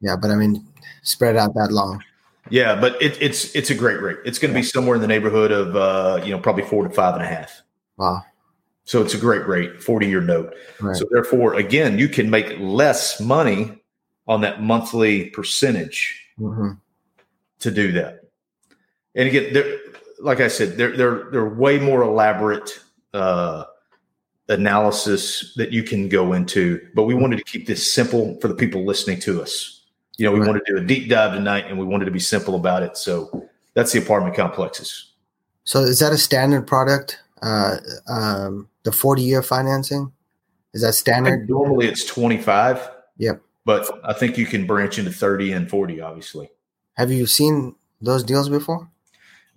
[0.01, 0.65] Yeah, but I mean,
[1.03, 2.03] spread out that long.
[2.49, 4.17] Yeah, but it, it's it's a great rate.
[4.25, 6.89] It's going to be somewhere in the neighborhood of uh, you know probably four to
[6.89, 7.61] five and a half.
[7.97, 8.23] Wow.
[8.83, 10.53] So it's a great rate, 40 year note.
[10.79, 10.95] Right.
[10.95, 13.81] So therefore, again, you can make less money
[14.27, 16.73] on that monthly percentage hmm
[17.59, 18.19] to do that.
[19.15, 19.79] And again, they're,
[20.19, 22.79] like I said, they're they're they're way more elaborate
[23.13, 23.63] uh,
[24.47, 26.79] analysis that you can go into.
[26.93, 29.81] But we wanted to keep this simple for the people listening to us.
[30.17, 30.47] You know, we Right.
[30.47, 32.95] wanted to do a deep dive tonight, and we wanted to be simple about it.
[32.97, 35.11] So that's the apartment complexes.
[35.63, 37.19] So is that a standard product?
[37.41, 37.77] Uh,
[38.07, 40.11] um, the 40 year financing?
[40.73, 41.49] Is that standard?
[41.49, 42.89] normally it's twenty five.
[43.17, 43.41] Yep.
[43.65, 46.01] But I think you can branch into thirty and forty.
[46.01, 46.49] Obviously.
[46.95, 48.89] Have you seen those deals before?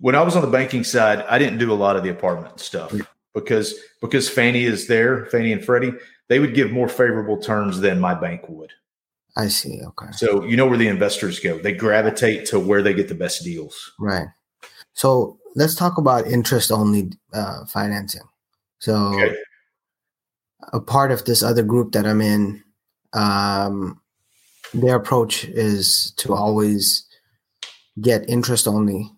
[0.01, 2.57] when I was on the banking side, I didn't do a lot of the apartment
[2.61, 2.93] stuff.
[3.33, 5.93] Because because Fannie is there, Fannie and Freddie,
[6.27, 8.71] they would give more favorable terms than my bank would.
[9.37, 9.81] I see.
[9.83, 10.11] Okay.
[10.11, 11.57] So you know where the investors go.
[11.59, 13.91] They gravitate to where they get the best deals.
[13.99, 14.27] Right.
[14.93, 18.23] So let's talk about interest only uh, financing.
[18.79, 19.35] So Okay.
[20.73, 22.63] a part of this other group that I'm in,
[23.13, 24.01] um,
[24.73, 27.05] their approach is to always
[28.01, 29.09] get interest only.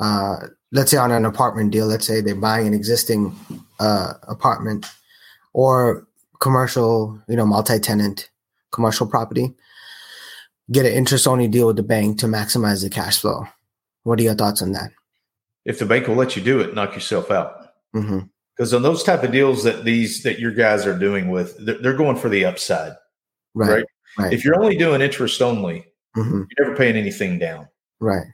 [0.00, 3.34] Uh, let's say on an apartment deal, let's say they're buying an existing
[3.80, 4.86] uh, apartment
[5.52, 6.06] or
[6.40, 8.30] commercial, you know, multi-tenant
[8.70, 9.54] commercial property,
[10.70, 13.46] get an interest only deal with the bank to maximize the cash flow.
[14.02, 14.90] What are your thoughts on that?
[15.64, 17.72] If the bank will let you do it, knock yourself out.
[17.92, 21.78] Because on those type of deals that these that your guys are doing with, they're,
[21.78, 22.92] they're going for the upside.
[23.54, 23.70] Right.
[23.70, 23.84] Right.
[24.18, 24.32] Right.
[24.32, 27.68] If you're only doing interest only, hmm you're never paying anything down.
[28.00, 28.26] Right.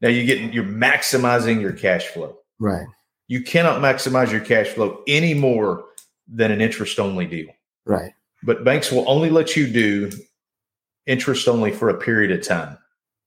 [0.00, 2.36] Now you get you're maximizing your cash flow.
[2.60, 2.86] Right.
[3.28, 5.84] you cannot maximize your cash flow any more
[6.26, 7.48] than an interest only deal.
[7.86, 8.12] Right.
[8.42, 10.10] But banks will only let you do
[11.06, 12.76] interest only for a period of time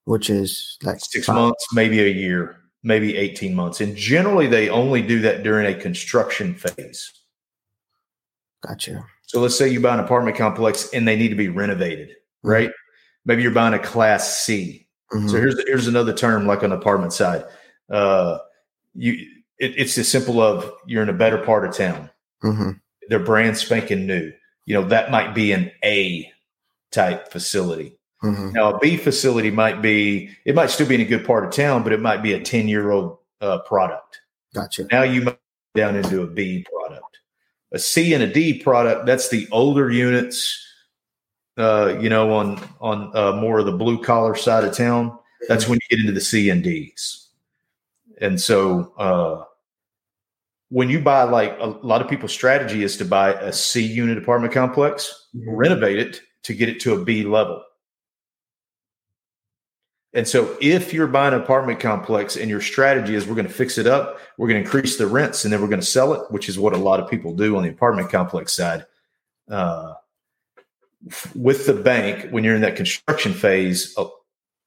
[0.05, 3.81] Which is like six five- months, maybe a year, maybe 18 months.
[3.81, 7.11] And generally, they only do that during a construction phase.
[8.65, 9.03] Gotcha.
[9.23, 12.09] So let's say you buy an apartment complex and they need to be renovated,
[12.43, 12.71] right?
[13.25, 14.80] Maybe you're buying a class C.
[15.11, 15.29] Mhm.
[15.29, 17.43] So here's here's another term like on apartment side.
[17.89, 18.37] Uh,
[18.93, 19.13] you
[19.59, 22.09] it, it's as simple of you're in a better part of town.
[22.43, 22.79] Mhm.
[23.09, 24.31] they're brand spanking new.
[24.65, 26.31] You know, that might be an A
[26.91, 27.97] type facility.
[28.23, 28.53] Mhm.
[28.53, 31.51] Now, a B facility might be, it might still be in a good part of
[31.51, 34.21] town, but it might be a 10 year old uh, product.
[34.53, 34.85] Gotcha.
[34.91, 35.37] Now you might
[35.75, 37.19] down into a B product.
[37.73, 40.65] A C and a D product, that's the older units,
[41.57, 45.17] uh, you know, on, on uh, more of the blue collar side of town.
[45.47, 47.29] That's when you get into the C and Ds.
[48.19, 49.45] And so, uh,
[50.69, 54.17] when you buy like a lot of people's strategy is to buy a C unit
[54.17, 55.43] apartment complex, Mhm.
[55.47, 57.61] renovate it to get it to a B level.
[60.13, 63.53] And so if you're buying an apartment complex and your strategy is we're going to
[63.53, 66.13] fix it up, we're going to increase the rents, and then we're going to sell
[66.13, 68.85] it, which is what a lot of people do on the apartment complex side.
[69.49, 69.93] Uh,
[71.35, 74.05] with the bank, when you're in that construction phase, uh,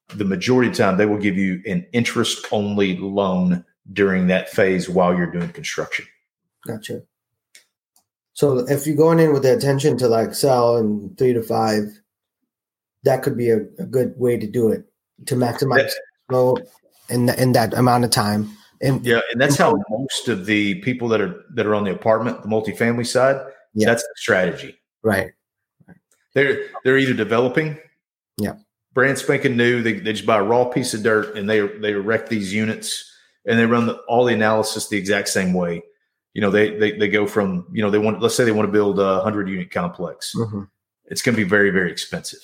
[0.09, 4.49] the majority of the time they will give you an interest only loan during that
[4.49, 6.05] phase while you're doing construction.
[6.65, 7.03] Gotcha.
[8.33, 11.99] So if you're going in with the intention to like sell in three to five,
[13.03, 14.85] that could be a, a good way to do it
[15.27, 15.91] to maximize
[16.29, 16.57] flow
[17.09, 18.49] in in that amount of time.
[18.81, 21.91] And yeah, and that's how most of the people that are that are on the
[21.91, 23.39] apartment, the multifamily side,
[23.73, 23.87] yeah.
[23.87, 24.75] that's the strategy.
[25.01, 25.31] Right.
[26.35, 27.79] They're they're either developing,
[28.37, 28.57] yeah,
[28.93, 29.81] brand spanking new.
[29.81, 33.11] They, they just buy a raw piece of dirt and they they erect these units
[33.45, 35.81] and they run the, all the analysis the exact same way.
[36.33, 38.67] You know, they they they go from you know they want let's say they want
[38.67, 40.35] to build a hundred unit complex.
[40.35, 40.63] Mm-hmm.
[41.05, 42.41] It's going to be very very expensive,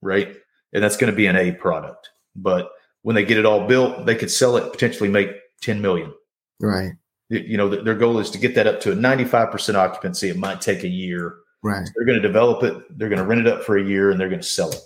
[0.00, 0.36] right?
[0.72, 2.10] And that's going to be an A product.
[2.36, 2.70] But
[3.02, 6.14] when they get it all built, they could sell it potentially make ten million.
[6.60, 6.92] Right.
[7.30, 10.28] You know, their goal is to get that up to a ninety five percent occupancy.
[10.28, 11.34] It might take a year.
[11.64, 11.86] Right.
[11.86, 12.98] So they're going to develop it.
[12.98, 14.80] They're going to rent it up for a year, and they're going to sell it.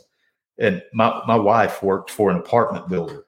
[0.59, 3.27] And my my wife worked for an apartment builder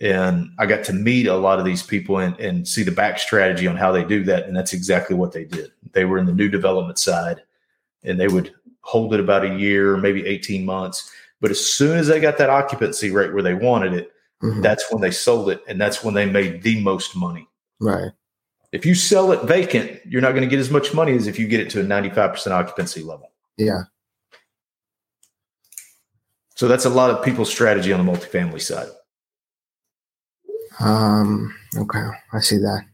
[0.00, 3.18] and I got to meet a lot of these people and, and see the back
[3.18, 4.46] strategy on how they do that.
[4.46, 5.72] And that's exactly what they did.
[5.92, 7.42] They were in the new development side
[8.02, 11.10] and they would hold it about a year, maybe 18 months.
[11.42, 14.62] But as soon as they got that occupancy rate where they wanted it, mm-hmm.
[14.62, 15.62] that's when they sold it.
[15.68, 17.46] And that's when they made the most money.
[17.78, 18.12] Right.
[18.72, 21.38] If you sell it vacant, you're not going to get as much money as if
[21.38, 23.32] you get it to a 95% occupancy level.
[23.56, 23.82] Yeah.
[26.54, 28.88] So that's a lot of people's strategy on the multifamily side.
[30.78, 32.84] Um, okay, I see that.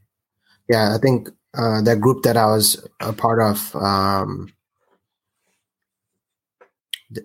[0.68, 4.52] Yeah, I think uh, that group that I was a part of, um,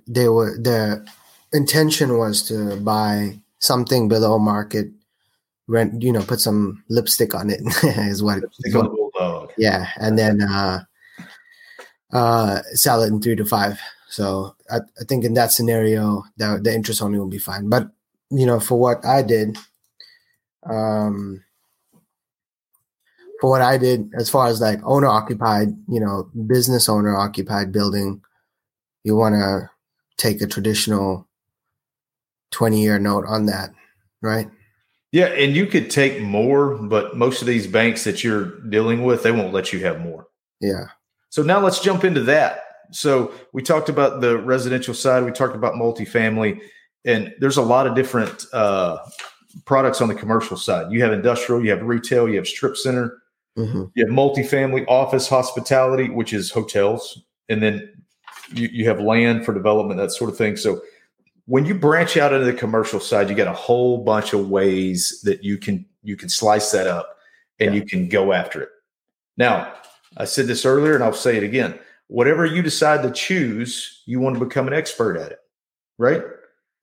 [0.08, 1.06] they were the
[1.54, 4.88] intention was to buy something below market,
[5.72, 8.42] rent, you know, put some lipstick on it is what.
[8.42, 9.52] Lipstick on bulldog.
[9.58, 10.84] Yeah, and then uh,
[12.12, 13.80] uh, sell it in three to five.
[14.10, 17.70] So I, I think in that scenario, that the interest only will be fine.
[17.70, 17.90] But
[18.30, 19.58] you know, for what I did,
[20.70, 21.44] um,
[23.40, 27.72] for what I did as far as like owner occupied, you know, business owner occupied
[27.72, 28.22] building,
[29.04, 29.70] you want to
[30.18, 31.28] take a traditional
[32.52, 33.72] 20 year note on that,
[34.22, 34.50] right?
[35.12, 39.24] Yeah, and you could take more, but most of these banks that you're dealing with,
[39.24, 40.28] they won't let you have more.
[40.62, 40.86] Yeah.
[41.30, 42.64] So now let's jump into that.
[42.92, 46.62] So we talked about the residential side, we talked about multifamily,
[47.06, 49.00] and there's a lot of different uh,
[49.66, 50.92] products on the commercial side.
[50.92, 53.18] You have industrial, you have retail, you have strip center,
[53.58, 53.86] mm-hmm.
[53.96, 57.92] you have multifamily, office, hospitality, which is hotels, and then
[58.54, 60.56] you, you have land for development, that sort of thing.
[60.58, 60.82] So
[61.46, 65.22] when you branch out into the commercial side, you got a whole bunch of ways
[65.24, 67.18] that you can you can slice that up
[67.60, 67.82] and yeah.
[67.82, 68.70] you can go after it.
[69.38, 69.74] Now,
[70.18, 71.80] I said this earlier and I'll say it again.
[72.08, 75.40] Whatever you decide to choose, you want to become an expert at it,
[75.98, 76.22] right?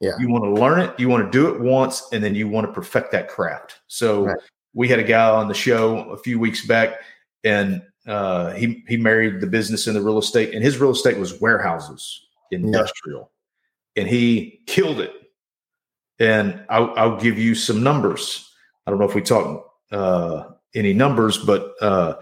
[0.01, 0.12] Yeah.
[0.18, 2.66] You want to learn it, you want to do it once, and then you want
[2.66, 3.81] to perfect that craft.
[3.88, 4.37] So right.
[4.73, 7.01] we had a guy on the show a few weeks back,
[7.42, 11.18] and uh, he he married the business and the real estate, and his real estate
[11.18, 13.31] was warehouses, industrial.
[13.99, 15.13] And he killed it.
[16.19, 18.51] And I'll, I'll, give you some numbers.
[18.87, 22.15] I don't know if we talk uh, any numbers, but uh,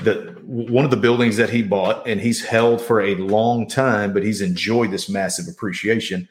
[0.00, 4.14] the one of the buildings that he bought, and he's held for a long time,
[4.14, 6.28] but he's enjoyed this massive appreciation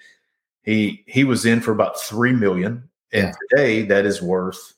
[0.63, 3.33] he he was in for about three million, and yeah.
[3.49, 4.73] today that is worth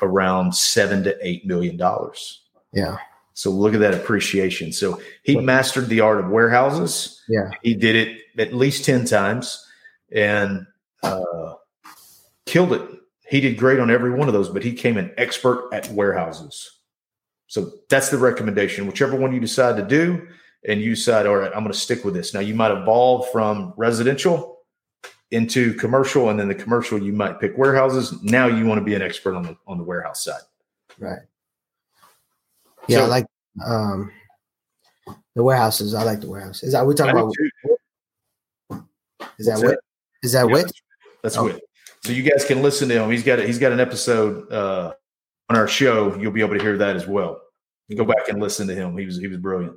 [0.00, 2.42] around seven to eight million dollars.
[2.72, 2.96] Yeah.
[3.34, 4.72] So look at that appreciation.
[4.72, 7.20] So he mastered the art of warehouses.
[7.28, 7.50] Yeah.
[7.62, 9.64] He did it at least 10 times
[10.12, 10.66] and
[11.02, 11.54] uh,
[12.46, 12.82] killed it.
[13.28, 16.70] He did great on every one of those, but he came an expert at warehouses.
[17.48, 18.86] So that's the recommendation.
[18.86, 20.26] Whichever one you decide to do,
[20.66, 22.32] and you decide, all right, I'm going to stick with this.
[22.32, 24.60] Now, you might evolve from residential
[25.30, 28.22] into commercial, and then the commercial you might pick warehouses.
[28.22, 30.40] Now you want to be an expert on the on the warehouse side.
[30.98, 31.18] Right.
[32.88, 33.26] Yeah, so, I like
[33.64, 34.12] um
[35.34, 35.94] the warehouses.
[35.94, 36.62] I like the warehouse.
[36.62, 37.32] Is that we talking about?
[39.38, 39.78] Is that what?
[40.22, 40.62] Is that yeah,
[41.22, 41.60] That's, what.
[42.04, 43.10] So you guys can listen to him.
[43.10, 44.94] He's got a, he's got an episode uh,
[45.50, 46.14] on our show.
[46.16, 47.40] You'll be able to hear that as well.
[47.88, 48.96] You go back and listen to him.
[48.96, 49.76] He was he was brilliant.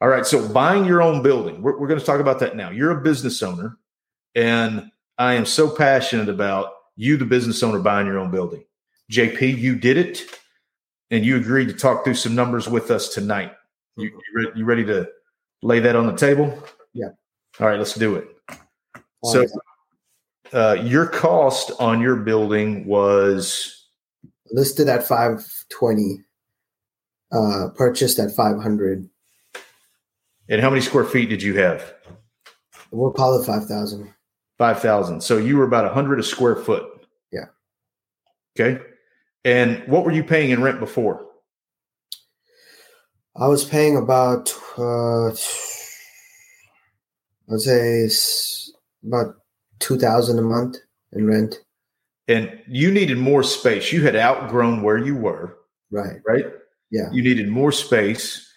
[0.00, 0.26] All right.
[0.26, 1.62] So buying your own building.
[1.62, 2.70] We're, we're going to talk about that now.
[2.70, 3.78] You're a business owner.
[4.34, 8.64] And I am so passionate about you, the business owner, buying your own building.
[9.12, 10.22] JP, you did it,
[11.14, 13.52] and you agreed to talk through some numbers with us tonight.
[13.96, 15.08] You, you, re- you ready to
[15.62, 16.62] lay that on the table?
[16.92, 17.08] Yeah.
[17.60, 18.28] All right, let's do it.
[19.24, 19.46] So,
[20.52, 23.88] uh, your cost on your building was
[24.50, 26.22] listed at 520
[27.32, 29.08] uh purchased at 500
[30.50, 31.94] and how many square feet did you have?
[32.90, 34.12] we'll call it 5000
[34.56, 35.20] Five thousand.
[35.20, 36.84] So you were about a hundred a square foot.
[37.32, 37.46] Yeah.
[38.56, 38.80] Okay.
[39.44, 41.26] And what were you paying in rent before?
[43.36, 45.26] i was paying about uh
[47.52, 48.08] i'd say
[49.04, 49.34] about
[49.80, 50.76] 2000 a month
[51.12, 51.58] in rent
[52.28, 53.92] And you needed more space.
[53.92, 55.58] You had outgrown where you were,
[55.90, 56.46] right right?
[56.90, 57.10] Yeah.
[57.12, 58.48] You needed more space.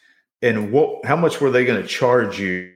[0.42, 1.04] And what?
[1.06, 2.72] How much were they going to charge you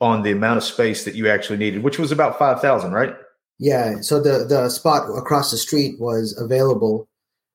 [0.00, 3.14] on the amount of space that you actually needed, which was about five thousand, right?
[3.58, 7.06] yeah so the the spot across the street was available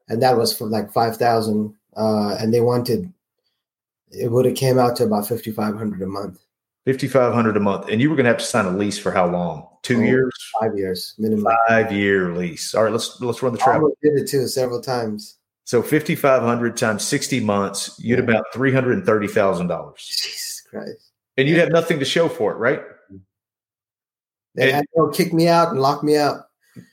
[0.10, 3.12] and that was for like 5000 uh and they wanted
[4.12, 6.40] it would have came out to about 5500 a month
[6.86, 8.98] Fifty five hundred a month, and you were going to have to sign a lease
[8.98, 9.68] for how long?
[9.84, 10.04] Two Oh.
[10.04, 12.74] years, five years minimum five year lease.
[12.74, 13.82] All right, let's let's run the I travel.
[13.82, 18.24] almost did it too several times So fifty five hundred times sixty months, you'd Yeah.
[18.24, 22.30] about three hundred and thirty thousand dollars, jesus christ and you'd have nothing to show
[22.30, 22.82] for it, right?
[24.56, 26.47] they And- had to kick me out and lock me out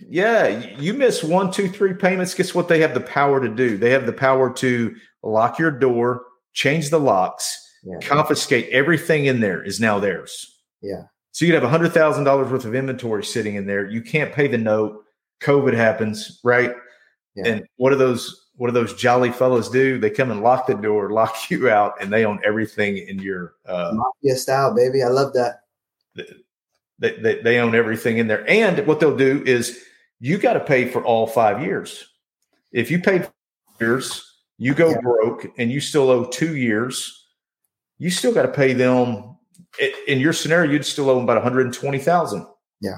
[0.09, 2.35] Yeah, you miss one, two, three payments.
[2.35, 2.69] Guess what?
[2.69, 3.77] They have the power to do.
[3.77, 9.41] They have the power to lock your door, change the locks, yeah confiscate everything in
[9.41, 10.59] there is now theirs.
[10.81, 13.89] yeah So you'd have hundred thousand dollars worth of inventory sitting in there.
[13.89, 15.05] You can't pay the note.
[15.43, 16.73] COVID happens, right?
[17.37, 17.49] Yeah.
[17.49, 19.99] And what do those what do those jolly fellows do?
[19.99, 23.55] They come and lock the door, lock you out, and they own everything in your
[23.67, 25.61] uh, mafia style baby i love that
[26.99, 28.49] they, they, they own everything in there.
[28.49, 29.83] And what they'll do is
[30.21, 32.07] you got to pay for all five years.
[32.73, 33.29] If you paid
[33.81, 34.25] years,
[34.59, 35.01] you go Yeah.
[35.01, 37.27] broke and you still owe two years,
[37.99, 39.37] you still got to pay them.
[40.07, 42.47] In your scenario, you'd still owe them about 120,000.
[42.81, 42.91] Yeah.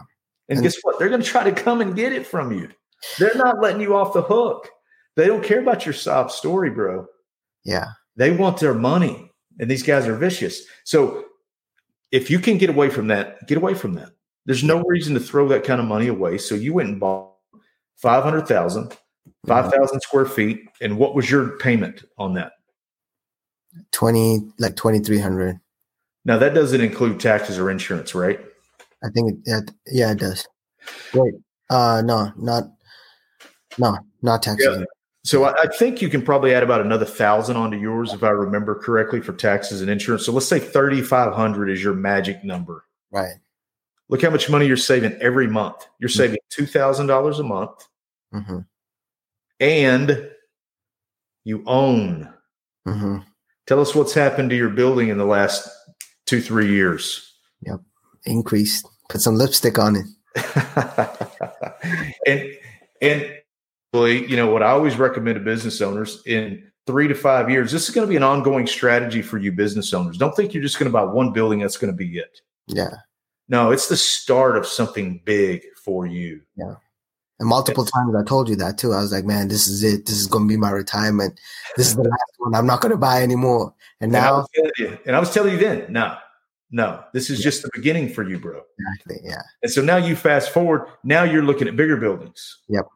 [0.48, 0.98] And, And- guess what?
[0.98, 2.68] They're going to try to come and get it from you.
[3.18, 4.68] They're not letting you off the hook.
[5.16, 7.06] They don't care about your sob story, bro.
[7.64, 10.62] yeah They want their money, and these guys are vicious.
[10.84, 11.24] So,
[12.12, 14.10] if you can get away from that, get away from that.
[14.44, 16.38] There's no reason to throw that kind of money away.
[16.38, 17.34] So you went and bought
[17.96, 18.96] 500,000,
[19.46, 20.68] 5,000 square feet.
[20.80, 22.52] And what was your payment on that?
[23.92, 25.58] 20 like 2300
[26.24, 28.40] Now, that doesn't include taxes or insurance, right?
[29.04, 30.46] i think it, yeah, yeah it does
[31.14, 31.34] wait
[31.70, 32.64] uh no not
[33.78, 34.84] no not taxes Yeah.
[35.26, 38.28] So I, I think you can probably add about another thousand onto yours, if I
[38.30, 40.24] remember correctly, for taxes and insurance.
[40.24, 42.84] So let's say 3,500 is your magic number.
[43.10, 43.34] right
[44.08, 45.84] Look how much money you're saving every month.
[45.98, 47.88] You're saving $2,000 a month.
[48.32, 48.58] hmm
[49.58, 50.30] and
[51.44, 52.32] you own.
[52.84, 53.18] hmm
[53.66, 55.68] Tell us what's happened to your building in the last
[56.26, 57.34] two, three years.
[57.62, 57.80] Yep,
[58.26, 60.06] increased put some lipstick on it
[62.26, 62.52] and
[63.00, 63.34] and
[64.04, 67.88] you know what I always recommend to business owners in three to five years, this
[67.88, 70.16] is going to be an ongoing strategy for you business owners.
[70.18, 72.40] Don't think you're just going to buy one building, that's going to be it.
[72.68, 72.90] yeah
[73.48, 76.42] No, it's the start of something big for you.
[76.56, 76.74] Yeah.
[77.38, 80.06] And multiple times i told you that too i was like man this is it
[80.06, 81.38] this is going to be my retirement
[81.76, 84.36] this is the last one i'm not going to buy anymore and And I, now
[84.38, 86.16] was telling you, and I was telling you then, no,
[86.70, 88.62] no, this is just the beginning for you, bro.
[88.78, 92.58] exactly yeah And so now you fast forward, now you're looking at bigger buildings.
[92.68, 92.86] Yep.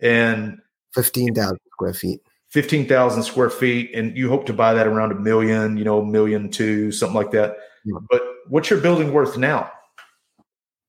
[0.00, 0.58] And
[0.94, 5.76] 15000 square feet 15,000 square feet, and you hope to buy that around a million,
[5.76, 7.56] you know, a million two, something like that.
[7.84, 7.96] Yeah.
[8.08, 9.70] But what's your building worth now?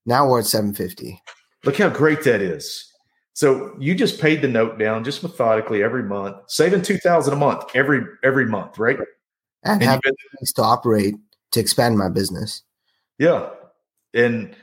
[0.05, 1.19] now we're at 750
[1.63, 2.91] Look how great that is.
[3.33, 7.63] So you just paid the note down just methodically every month, saving 2000 a month
[7.73, 8.97] every every month, right?
[9.63, 10.13] and And have been,
[10.55, 11.15] to operate
[11.51, 12.61] to expand my business
[13.17, 13.49] yeah.
[14.13, 14.55] And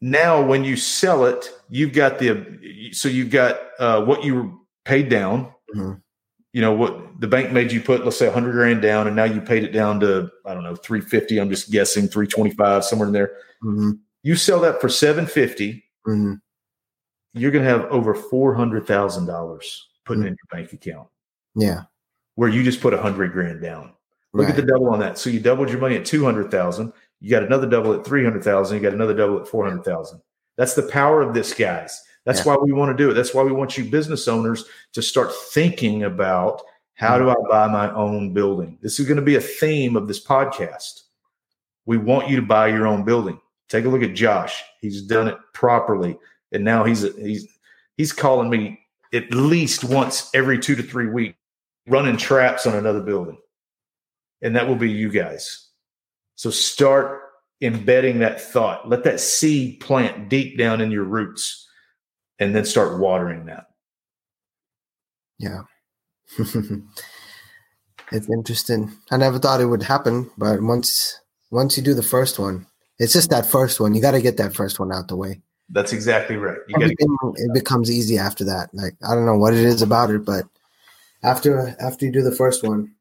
[0.00, 5.08] now when you sell it, you've got the so you've got uh, what you paid
[5.08, 5.52] down.
[5.74, 6.00] Mhm.
[6.52, 9.24] You know what the bank made you put, let's say, hundred grand down, and now
[9.24, 11.38] you paid it down to I don't know three fifty.
[11.38, 13.32] I'm just guessing three twenty five somewhere in there.
[13.62, 15.84] hmm You sell that for seven fifty.
[16.06, 16.34] hmm
[17.34, 20.28] You're going to have over four hundred thousand dollars putting Mm.
[20.28, 21.08] in your bank account,
[21.56, 21.82] yeah
[22.36, 23.92] where you just put a hundred grand down.
[24.34, 24.50] Look right.
[24.50, 25.16] at the double on that.
[25.16, 26.92] So you doubled your money at two hundred thousand.
[27.20, 28.76] You got another double at three hundred thousand.
[28.76, 30.20] You got another double at four hundred thousand.
[30.56, 32.02] That's the power of this, guys.
[32.24, 32.54] That's Yeah.
[32.54, 33.14] why we want to do it.
[33.14, 36.62] That's why we want you business owners to start thinking about
[36.94, 38.78] how do I buy my own building.
[38.82, 41.02] This is going to be a theme of this podcast.
[41.84, 43.40] We want you to buy your own building.
[43.68, 44.62] Take a look at Josh.
[44.80, 46.18] He's done it properly,
[46.52, 47.46] and now he's he's
[47.96, 48.80] he's calling me
[49.12, 51.38] at least once every two to three weeks,
[51.86, 53.38] running traps on another building
[54.42, 55.65] and that will be you guys.
[56.36, 57.22] So start
[57.60, 58.88] embedding that thought.
[58.88, 61.66] Let that seed plant deep down in your roots
[62.38, 63.66] and then start watering that.
[65.38, 65.62] Yeah.
[68.12, 68.92] it's interesting.
[69.10, 71.18] I never thought it would happen, but once
[71.50, 72.66] once you do the first one,
[72.98, 73.94] it's just that first one.
[73.94, 75.40] You got to get that first one out the way.
[75.70, 76.58] That's exactly right.
[76.68, 78.70] You Everything, it becomes easy after that.
[78.72, 80.44] Like I don't know what it is about it, but
[81.22, 82.94] after after you do the first one,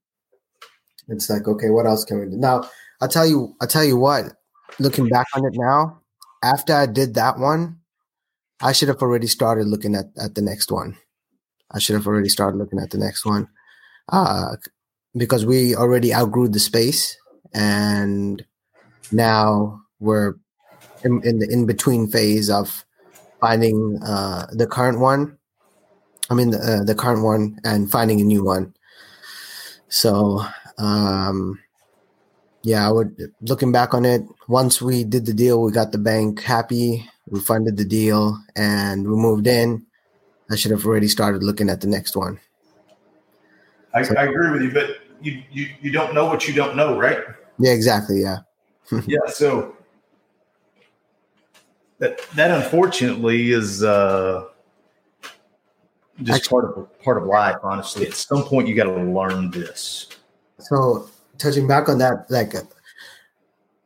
[1.08, 2.38] it's like okay, what else can we do?
[2.38, 2.70] Now
[3.02, 3.56] I'll tell you.
[3.62, 4.26] I'll tell you what.
[4.80, 6.02] Looking back on it now,
[6.44, 7.80] after I did that one,
[8.62, 10.98] I should have already started looking at at the next one.
[11.72, 13.48] I should have already started looking at the next one,
[14.10, 14.56] uh,
[15.16, 17.18] because we already outgrew the space,
[17.54, 18.46] and
[19.12, 20.36] now we're
[21.04, 22.86] in, in the in between phase of
[23.40, 25.38] finding uh, the current one.
[26.30, 28.74] I mean, the, uh, the current one and finding a new one.
[29.90, 30.44] So,
[30.78, 31.60] um,
[32.66, 34.24] yeah, I would looking back on it.
[34.48, 37.08] Once we did the deal, we got the bank happy.
[37.30, 39.86] We funded the deal and we moved in.
[40.50, 42.40] I should have already started looking at the next one.
[43.94, 46.76] I, so, I agree with you, but you, you you don't know what you don't
[46.76, 47.20] know, right?
[47.60, 48.22] Yeah, exactly.
[48.22, 48.40] Yeah.
[49.06, 49.20] yeah.
[49.28, 49.78] So
[52.00, 54.46] that that unfortunately is uh,
[56.24, 57.58] just Actually, part of part of life.
[57.62, 60.08] Honestly, at some point you got to learn this.
[60.58, 62.54] So touching back on that, like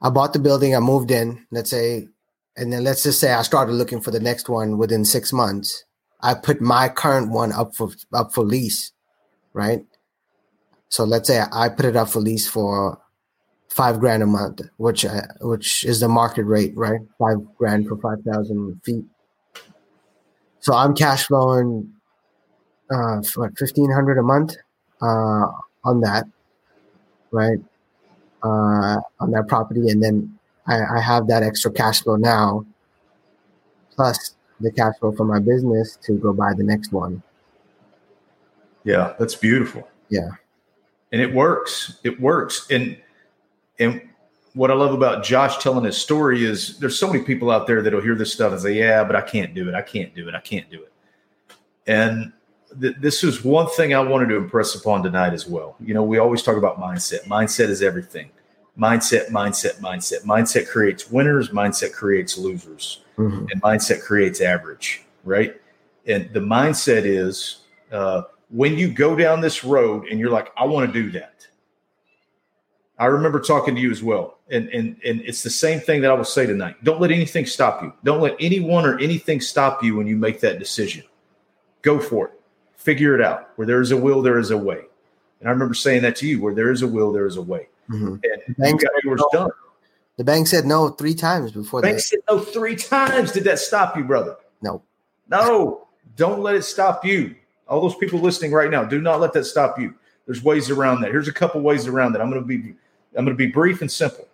[0.01, 1.45] I bought the building, I moved in.
[1.51, 2.07] Let's say,
[2.55, 5.83] and then let's just say I started looking for the next one within six months.
[6.21, 8.91] I put my current one up for up for lease,
[9.53, 9.85] right?
[10.89, 12.99] So let's say I put it up for lease for
[13.69, 16.99] five grand a month, which uh, which is the market rate, right?
[17.17, 19.05] Five grand for five thousand feet.
[20.59, 21.93] So I'm cash flowing
[22.91, 23.21] uh,
[23.57, 24.55] fifteen hundred a month
[25.01, 25.47] uh,
[25.85, 26.25] on that,
[27.31, 27.59] right?
[28.43, 32.65] Uh, on that property, and then I, I have that extra cash flow now,
[33.95, 37.21] plus the cash flow from my business to go buy the next one.
[38.85, 39.87] Yeah, that's beautiful.
[40.09, 40.29] Yeah,
[41.11, 41.99] and it works.
[42.03, 42.97] It works, and
[43.79, 44.01] and
[44.53, 47.81] what I love about Josh telling his story is there's so many people out there
[47.81, 49.75] that'll hear this stuff and say, "Yeah, but I can't do it.
[49.75, 50.35] I can't do it.
[50.35, 50.93] I can't do it."
[51.87, 52.31] And
[52.79, 55.75] th- this is one thing I wanted to impress upon tonight as well.
[55.79, 57.25] You know, we always talk about mindset.
[57.25, 58.29] Mindset is everything.
[58.77, 60.23] Mindset, mindset, mindset.
[60.23, 61.49] Mindset creates winners.
[61.49, 63.45] Mindset creates losers, mm-hmm.
[63.51, 65.03] and mindset creates average.
[65.23, 65.59] Right?
[66.07, 70.65] And the mindset is uh, when you go down this road and you're like, "I
[70.65, 71.39] want to do that."
[72.99, 74.39] I remember talking to you as well.
[74.51, 76.83] And, and, and it's the same thing that I will say tonight.
[76.83, 77.93] Don't let anything stop you.
[78.03, 81.05] Don't let anyone or anything stop you when you make that decision.
[81.81, 82.38] Go for it.
[82.79, 83.49] Figure it out.
[83.57, 84.85] Where there is a will, there is a way.
[85.39, 87.41] And I remember saying that to you where there is a will, there is a
[87.41, 87.67] way.
[87.89, 88.07] Mm-hmm.
[88.07, 89.39] And the bank, yours no.
[89.39, 89.51] done.
[90.17, 92.03] The bank said no three times before the bank that.
[92.03, 93.33] said no three times.
[93.33, 94.37] Did that stop you, brother?
[94.61, 94.81] No.
[95.27, 95.87] No.
[96.15, 97.35] Don't let it stop you.
[97.67, 99.93] All those people listening right now, do not let that stop you.
[100.25, 101.11] There's ways around that.
[101.11, 102.21] Here's a couple ways around that.
[102.21, 102.75] I'm going to be
[103.17, 104.27] I'm going to be brief and simple.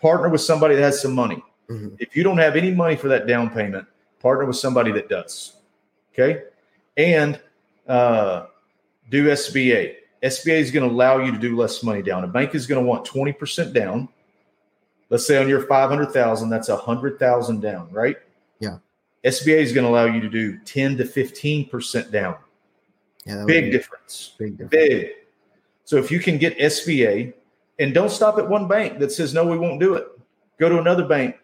[0.00, 1.42] Partner with somebody that has some money.
[1.70, 1.96] Mm-hmm.
[1.98, 3.86] If you don't have any money for that down payment,
[4.20, 5.56] partner with somebody that does.
[6.12, 6.42] Okay.
[6.96, 7.40] And
[7.88, 8.46] uh,
[9.10, 9.94] do SBA.
[10.22, 12.24] SBA is going to allow you to do less money down.
[12.24, 14.08] A bank is going to want 20% down.
[15.08, 18.16] Let's say on your 500,000, that's a hundred thousand down, right?
[18.58, 18.78] Yeah.
[19.24, 22.36] SBA is going to allow you to do 10 to 15% down.
[23.24, 24.34] Yeah, big difference.
[24.38, 24.70] Big difference.
[24.70, 25.10] Big.
[25.84, 27.34] So if you can get SBA
[27.78, 30.06] and don't stop at one bank that says, no, we won't do it.
[30.58, 31.36] Go to another bank.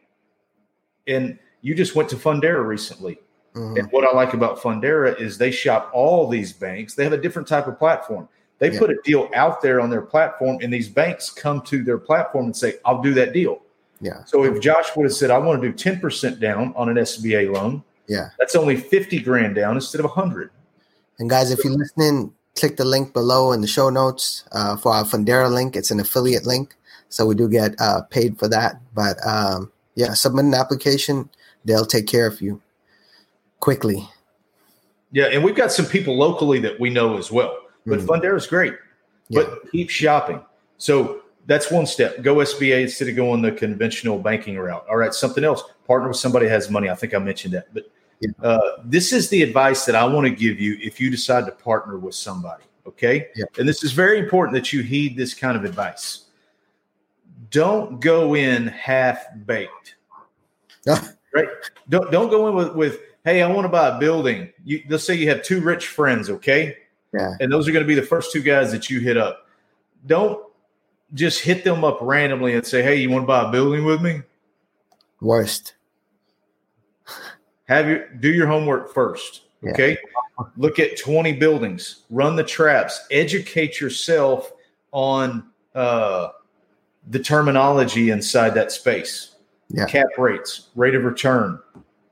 [1.07, 3.18] And you just went to Fundera recently.
[3.55, 3.76] Mm-hmm.
[3.76, 6.94] And what I like about Fundera is they shop all these banks.
[6.94, 8.28] They have a different type of platform.
[8.59, 8.78] They yeah.
[8.78, 12.46] put a deal out there on their platform, and these banks come to their platform
[12.46, 13.61] and say, I'll do that deal.
[14.00, 14.24] Yeah.
[14.24, 17.53] So if Josh would have said, I want to do 10% down on an SBA
[17.53, 20.50] loan, yeah, that's only 50 grand down instead of 100.
[21.18, 24.92] And guys, if you're listening, click the link below in the show notes uh, for
[24.92, 25.76] our Fundera link.
[25.76, 26.74] It's an affiliate link,
[27.11, 28.80] so we do get uh, paid for that.
[28.94, 31.30] But um, yeah, submit an application;
[31.64, 32.61] they'll take care of you
[33.62, 34.06] quickly.
[35.12, 37.56] Yeah, and we've got some people locally that we know as well.
[37.86, 38.06] But mm.
[38.06, 38.74] Fundera is great,
[39.28, 39.42] yeah.
[39.42, 40.42] but keep shopping.
[40.78, 42.22] So that's one step.
[42.22, 44.84] Go SBA instead of going the conventional banking route.
[44.90, 45.62] All right, something else.
[45.86, 46.90] Partner with somebody has money.
[46.90, 47.84] I think I mentioned that, but
[48.42, 51.52] uh, this is the advice that I want to give you if you decide to
[51.52, 52.64] partner with somebody.
[52.86, 53.28] Okay.
[53.36, 53.44] Yeah.
[53.58, 56.24] And this is very important that you heed this kind of advice.
[57.50, 59.96] Don't go in half baked.
[60.86, 61.48] right.
[61.88, 64.51] Don't don't go in with, with hey, I want to buy a building.
[64.64, 66.77] You, let's say you have two rich friends, okay?
[67.12, 67.35] Yeah.
[67.41, 69.47] And those are going to be the first two guys that you hit up.
[70.07, 70.43] Don't
[71.14, 74.01] just hit them up randomly and say, hey, you want to buy a building with
[74.01, 74.23] me?
[75.20, 75.75] Worst.
[77.66, 79.43] Have your do your homework first.
[79.62, 79.70] Yeah.
[79.70, 79.99] Okay.
[80.57, 84.53] Look at 20 buildings, run the traps, educate yourself
[84.91, 85.45] on
[85.75, 86.31] uh,
[87.09, 89.37] the terminology inside that space.
[89.68, 89.87] Yeah.
[89.87, 91.61] Cap rates, rate of return,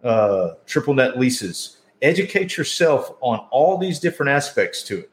[0.05, 1.79] uh, triple net leases.
[2.03, 5.11] Educate yourself on all these different aspects to it.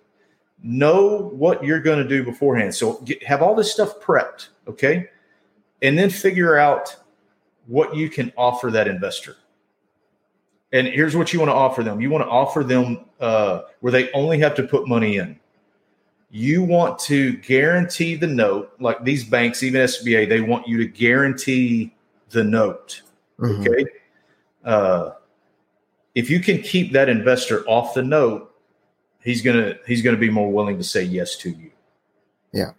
[0.64, 2.74] Know what you're going to do beforehand.
[2.74, 5.10] So get, have all this stuff prepped, okay?
[5.82, 6.96] And then figure out
[7.68, 9.36] what you can offer that investor.
[10.72, 13.92] And here's what you want to offer them you want to offer them uh, where
[13.92, 15.40] they only have to put money in.
[16.30, 20.86] You want to guarantee the note, like these banks, even SBA, they want you to
[20.86, 21.96] guarantee
[22.32, 23.02] the note.
[23.40, 23.66] Mhm.
[23.66, 23.86] Okay.
[24.68, 25.14] Uh,
[26.14, 28.54] if you can keep that investor off the note,
[29.24, 31.72] he's gonna he's gonna be more willing to say yes to you.
[32.52, 32.72] Yeah.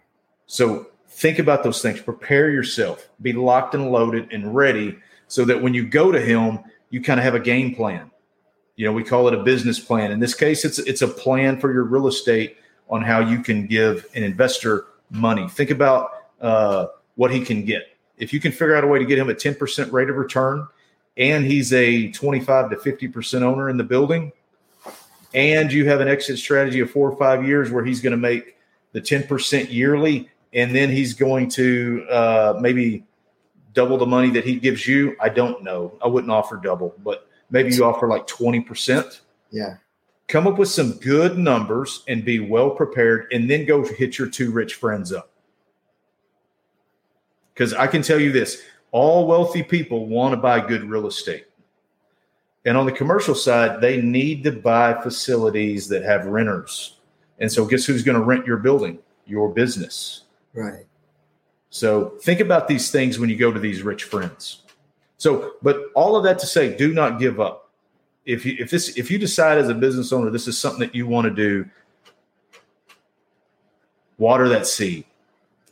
[0.45, 1.99] So think about those things.
[1.99, 3.09] Prepare yourself.
[3.23, 6.59] Be locked and loaded and ready, so that when you go to him,
[6.91, 8.11] you kind of have a game plan.
[8.75, 10.11] You know, we call it a business plan.
[10.11, 13.65] In this case, it's it's a plan for your real estate on how you can
[13.65, 15.49] give an investor money.
[15.49, 16.85] Think about uh,
[17.15, 17.97] what he can get.
[18.19, 20.67] If you can figure out a way to get him a 10% rate of return
[21.19, 24.31] and he's a 25 to 50% owner in the building,
[25.35, 28.17] and you have an exit strategy of four or five years where he's going to
[28.17, 28.55] make
[28.93, 33.03] the 10% yearly, and then he's going to uh, maybe
[33.73, 35.15] double the money that he gives you.
[35.21, 35.95] I don't know.
[36.03, 39.19] I wouldn't offer double, but maybe you offer like 20%
[39.51, 39.75] Yeah.
[40.27, 44.27] come up with some good numbers and be well prepared and then go hit your
[44.29, 45.29] two rich friends up
[47.53, 48.61] because i can tell you this
[48.91, 51.45] all wealthy people want to buy good real estate
[52.65, 56.97] and on the commercial side they need to buy facilities that have renters
[57.39, 60.23] and so guess who's going to rent your building your business
[60.53, 60.85] Right.
[61.69, 64.63] so think about these things when you go to these rich friends.
[65.17, 67.69] So, but all of that to say, do not give up.
[68.25, 70.95] If you if this if you decide as a business owner this is something that
[70.95, 71.69] you want to do,
[74.17, 75.05] water that seed,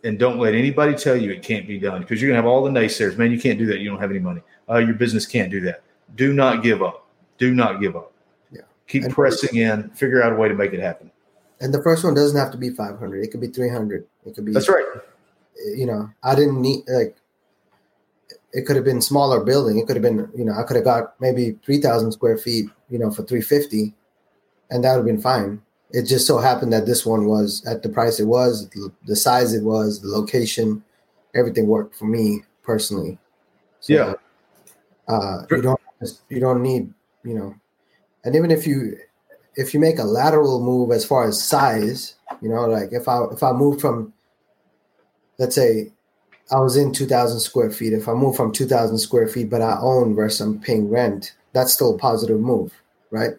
[0.08, 2.64] and don't let anybody tell you it can't be done because you're gonna have all
[2.64, 3.18] the naysayers.
[3.18, 3.80] Man, you can't do that.
[3.80, 4.42] You don't have any money.
[4.70, 5.84] Uh, your business can't do that.
[6.16, 7.08] Do not give up.
[7.38, 8.14] Do not give up.
[8.52, 8.62] Yeah.
[8.88, 9.90] Keep And- pressing in.
[9.92, 11.12] Figure out a way to make it happen.
[11.60, 13.24] And the first one doesn't have to be 500.
[13.24, 14.06] It could be 300.
[14.26, 14.86] It could be, That's right.
[15.76, 17.16] you know, I didn't need, like,
[18.54, 19.78] it could have been smaller building.
[19.80, 23.00] It could have been, you know, I could have got maybe 3,000 square feet, you
[23.00, 23.94] know, for 350
[24.70, 25.62] and that would have been fine.
[25.92, 28.70] It just so happened that this one was at the price it was,
[29.06, 30.84] the size it was, the location,
[31.34, 33.18] everything worked for me personally.
[33.80, 34.14] So, Yeah.
[35.08, 35.80] Uh, you don't,
[36.28, 37.56] you don't need, you know,
[38.26, 38.98] and even if you,
[39.56, 43.24] if you make a lateral move as far as size, you know, like if I
[43.32, 44.14] if I move from,
[45.40, 45.92] let's say,
[46.52, 47.94] I was in two thousand square feet.
[47.94, 51.34] If I move from two thousand square feet, but I own versus I'm paying rent,
[51.54, 52.74] that's still a positive move,
[53.10, 53.32] right?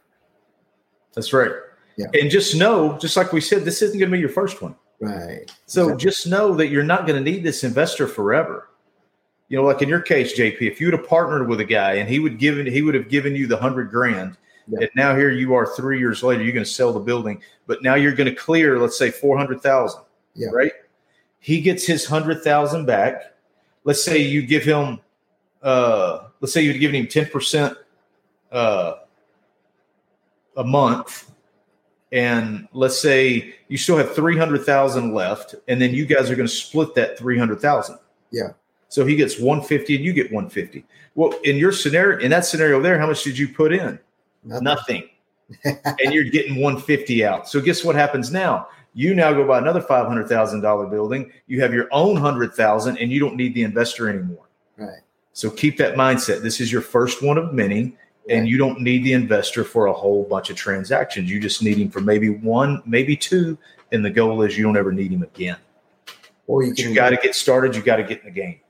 [1.15, 1.53] That's right.
[1.99, 2.07] Yeah.
[2.15, 4.75] And just know, just like we said, this isn't going to be your first one.
[5.01, 5.51] Right.
[5.67, 6.05] So Exactly.
[6.05, 8.71] just know that you're not going to need this investor forever.
[9.49, 11.95] You know, like in your case, JP, if you would have partnered with a guy
[11.95, 14.37] and he would given he would have given you the hundred grand,
[14.69, 14.81] Yeah.
[14.83, 17.83] and now here you are three years later, you're going to sell the building, but
[17.83, 20.03] now you're going to clear, let's say, four hundred thousand.
[20.35, 20.49] Yeah.
[20.53, 20.73] Right.
[21.41, 23.35] He gets his hundred thousand back.
[23.85, 25.01] Let's say you give him,
[25.63, 27.77] uh, let's say you'd given him ten percent,
[28.53, 28.95] uh,
[30.57, 31.31] a month
[32.13, 36.55] and let's say you still have 300,000 left and then you guys are going to
[36.55, 37.99] split that 300,000.
[38.31, 38.49] Yeah.
[38.89, 40.85] So he gets 150 and you get 150.
[41.15, 43.99] Well, in your scenario in that scenario there, how much did you put in?
[44.45, 44.65] Nothing.
[44.65, 45.09] Nothing.
[45.65, 47.49] and you're getting 150 out.
[47.49, 48.69] So guess what happens now?
[48.95, 51.31] You now go buy another $500,000 building.
[51.47, 54.49] You have your own 100,000 and you don't need the investor anymore.
[54.77, 55.01] Right.
[55.33, 56.43] So keep that mindset.
[56.43, 57.97] This is your first one of many
[58.29, 61.31] and you don't need the investor for a whole bunch of transactions.
[61.31, 63.57] You just need him for maybe one, maybe two,
[63.93, 65.57] and the goal is you don't ever need him again.
[66.47, 67.75] Or you you got to get started.
[67.75, 68.61] You got to get in the game.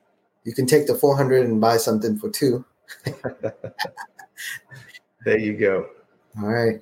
[0.44, 2.64] you can take the 400 and buy something for two.
[5.24, 5.86] There you go.
[6.40, 6.80] All right.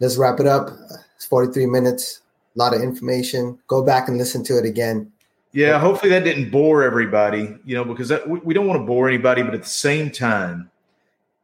[0.00, 0.70] Let's wrap it up.
[1.16, 2.22] It's 43 minutes.
[2.56, 3.58] A lot of information.
[3.68, 5.12] Go back and listen to it again.
[5.52, 7.56] Yeah, hopefully that didn't bore everybody.
[7.64, 10.10] You know, because that, we, we don't want to bore anybody, but at the same
[10.10, 10.69] time,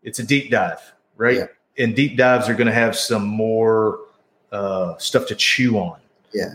[0.06, 0.80] it's a deep dive,
[1.16, 1.36] right?
[1.36, 1.46] Yeah.
[1.78, 3.98] And deep dives are going to have some more
[4.52, 6.00] uh, stuff to chew on.
[6.32, 6.54] Yeah.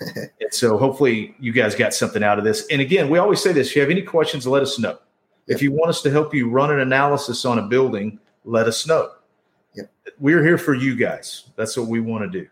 [0.40, 2.66] And so hopefully you guys got something out of this.
[2.70, 4.98] And again, we always say this if you have any questions, let us know.
[5.46, 8.86] If you want us to help you run an analysis on a building, let us
[8.86, 9.10] know.
[9.74, 9.90] Yep.
[10.18, 11.50] We're here for you guys.
[11.56, 12.48] That's what we want to do.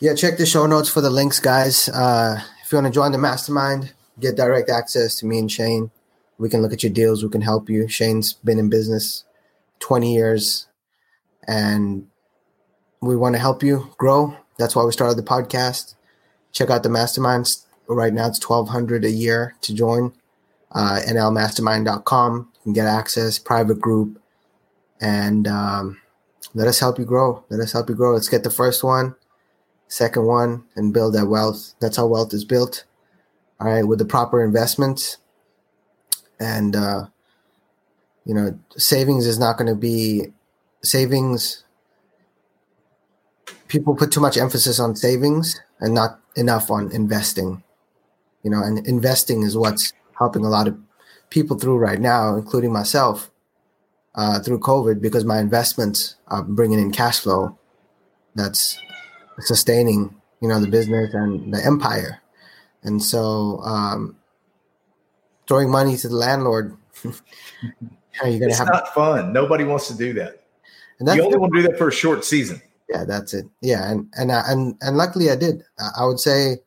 [0.00, 1.88] Yeah, check the show notes for the links, guys.
[1.88, 5.92] Uh, if you want to join the mastermind, get direct access to me and Shane.
[6.38, 7.22] We can look at your deals.
[7.22, 7.88] We can help you.
[7.88, 9.24] Shane's been in business
[9.80, 10.66] 20 years
[11.46, 12.06] and
[13.00, 14.36] we want to help you grow.
[14.58, 15.94] That's why we started the podcast.
[16.52, 17.64] Check out the masterminds.
[17.88, 20.12] Right now it's 1200 a year to join.
[20.72, 22.52] Uh, nlmastermind.com.
[22.54, 24.20] You can get access, private group,
[25.00, 26.00] and um,
[26.54, 27.44] let us help you grow.
[27.48, 28.14] Let us help you grow.
[28.14, 29.14] Let's get the first one,
[29.88, 31.74] second one, and build that wealth.
[31.80, 32.84] That's how wealth is built.
[33.60, 35.18] All right, with the proper investments.
[36.38, 37.06] And, uh,
[38.24, 40.32] you know, savings is not going to be
[40.82, 41.64] savings.
[43.68, 47.62] People put too much emphasis on savings and not enough on investing.
[48.42, 50.78] You know, and investing is what's helping a lot of
[51.30, 53.30] people through right now, including myself,
[54.14, 57.58] uh, through COVID, because my investments are bringing in cash flow
[58.34, 58.78] that's
[59.40, 62.20] sustaining, you know, the business and the empire.
[62.82, 64.16] And so, um,
[65.46, 67.12] throwing money to the landlord, you're
[68.22, 69.32] gonna it's have not fun.
[69.32, 70.42] Nobody wants to do that.
[70.98, 72.60] And that's you only want to do that for a short season.
[72.88, 73.46] Yeah, that's it.
[73.60, 75.62] Yeah, and and and and luckily I did.
[75.98, 76.58] I would say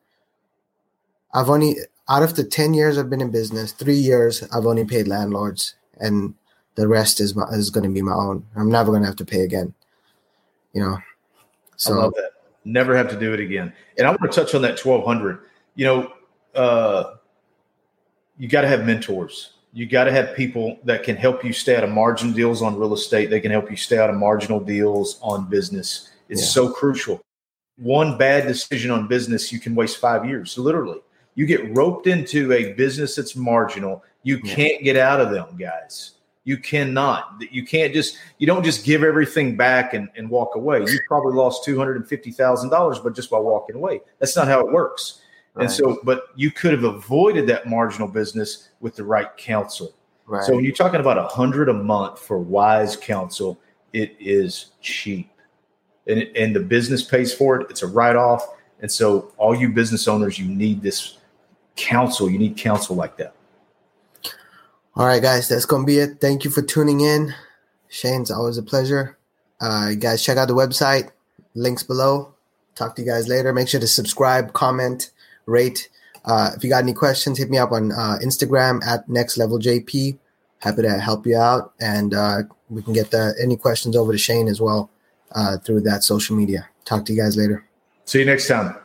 [1.32, 1.76] I've only
[2.08, 5.76] out of the 10 years I've been in business, three years I've only paid landlords,
[5.98, 6.34] and
[6.74, 8.44] the rest is my, is going to be my own.
[8.56, 9.72] I'm never going to have to pay again.
[10.72, 10.98] You know,
[11.76, 12.32] so I love that.
[12.64, 13.72] Never have to do it again.
[13.96, 15.40] And I want to touch on that 1200.
[15.76, 16.12] You know,
[16.54, 17.14] uh,
[18.40, 19.52] you got to have mentors.
[19.72, 22.76] You got to have people that can help you stay out of margin deals on
[22.76, 23.30] real estate.
[23.30, 26.10] They can help you stay out of marginal deals on business.
[26.28, 26.48] It's yeah.
[26.48, 27.20] so crucial.
[27.76, 31.00] One bad decision on business, you can waste five years, literally
[31.34, 34.04] you get roped into a business that's marginal.
[34.22, 36.12] You can't get out of them, guys.
[36.44, 37.42] You cannot.
[37.50, 38.18] You can't just.
[38.38, 40.80] You don't just give everything back and, and walk away.
[40.80, 44.00] You probably lost two hundred and fifty thousand dollars, but just by walking away.
[44.18, 45.20] That's not how it works.
[45.54, 45.64] Right.
[45.64, 49.94] And so, but you could have avoided that marginal business with the right counsel.
[50.26, 50.44] Right.
[50.44, 53.60] So when you're talking about a hundred a month for wise counsel,
[53.92, 55.30] it is cheap,
[56.06, 57.70] and it, and the business pays for it.
[57.70, 58.46] It's a write off.
[58.80, 61.18] And so, all you business owners, you need this
[61.76, 62.30] counsel.
[62.30, 63.34] You need counsel like that.
[64.96, 66.20] All right, guys, that's going to be it.
[66.20, 67.34] Thank you for tuning in.
[67.88, 69.18] Shane's always a pleasure.
[69.60, 71.10] Uh, guys, check out the website,
[71.54, 72.34] links below.
[72.74, 73.52] Talk to you guys later.
[73.52, 75.10] Make sure to subscribe, comment,
[75.46, 75.88] rate.
[76.24, 79.58] Uh, if you got any questions, hit me up on uh, Instagram at Next Level
[79.58, 80.18] JP.
[80.58, 84.18] Happy to help you out, and uh, we can get the, any questions over to
[84.18, 84.90] Shane as well
[85.32, 86.68] uh, through that social media.
[86.84, 87.64] Talk to you guys later.
[88.04, 88.76] See you next time.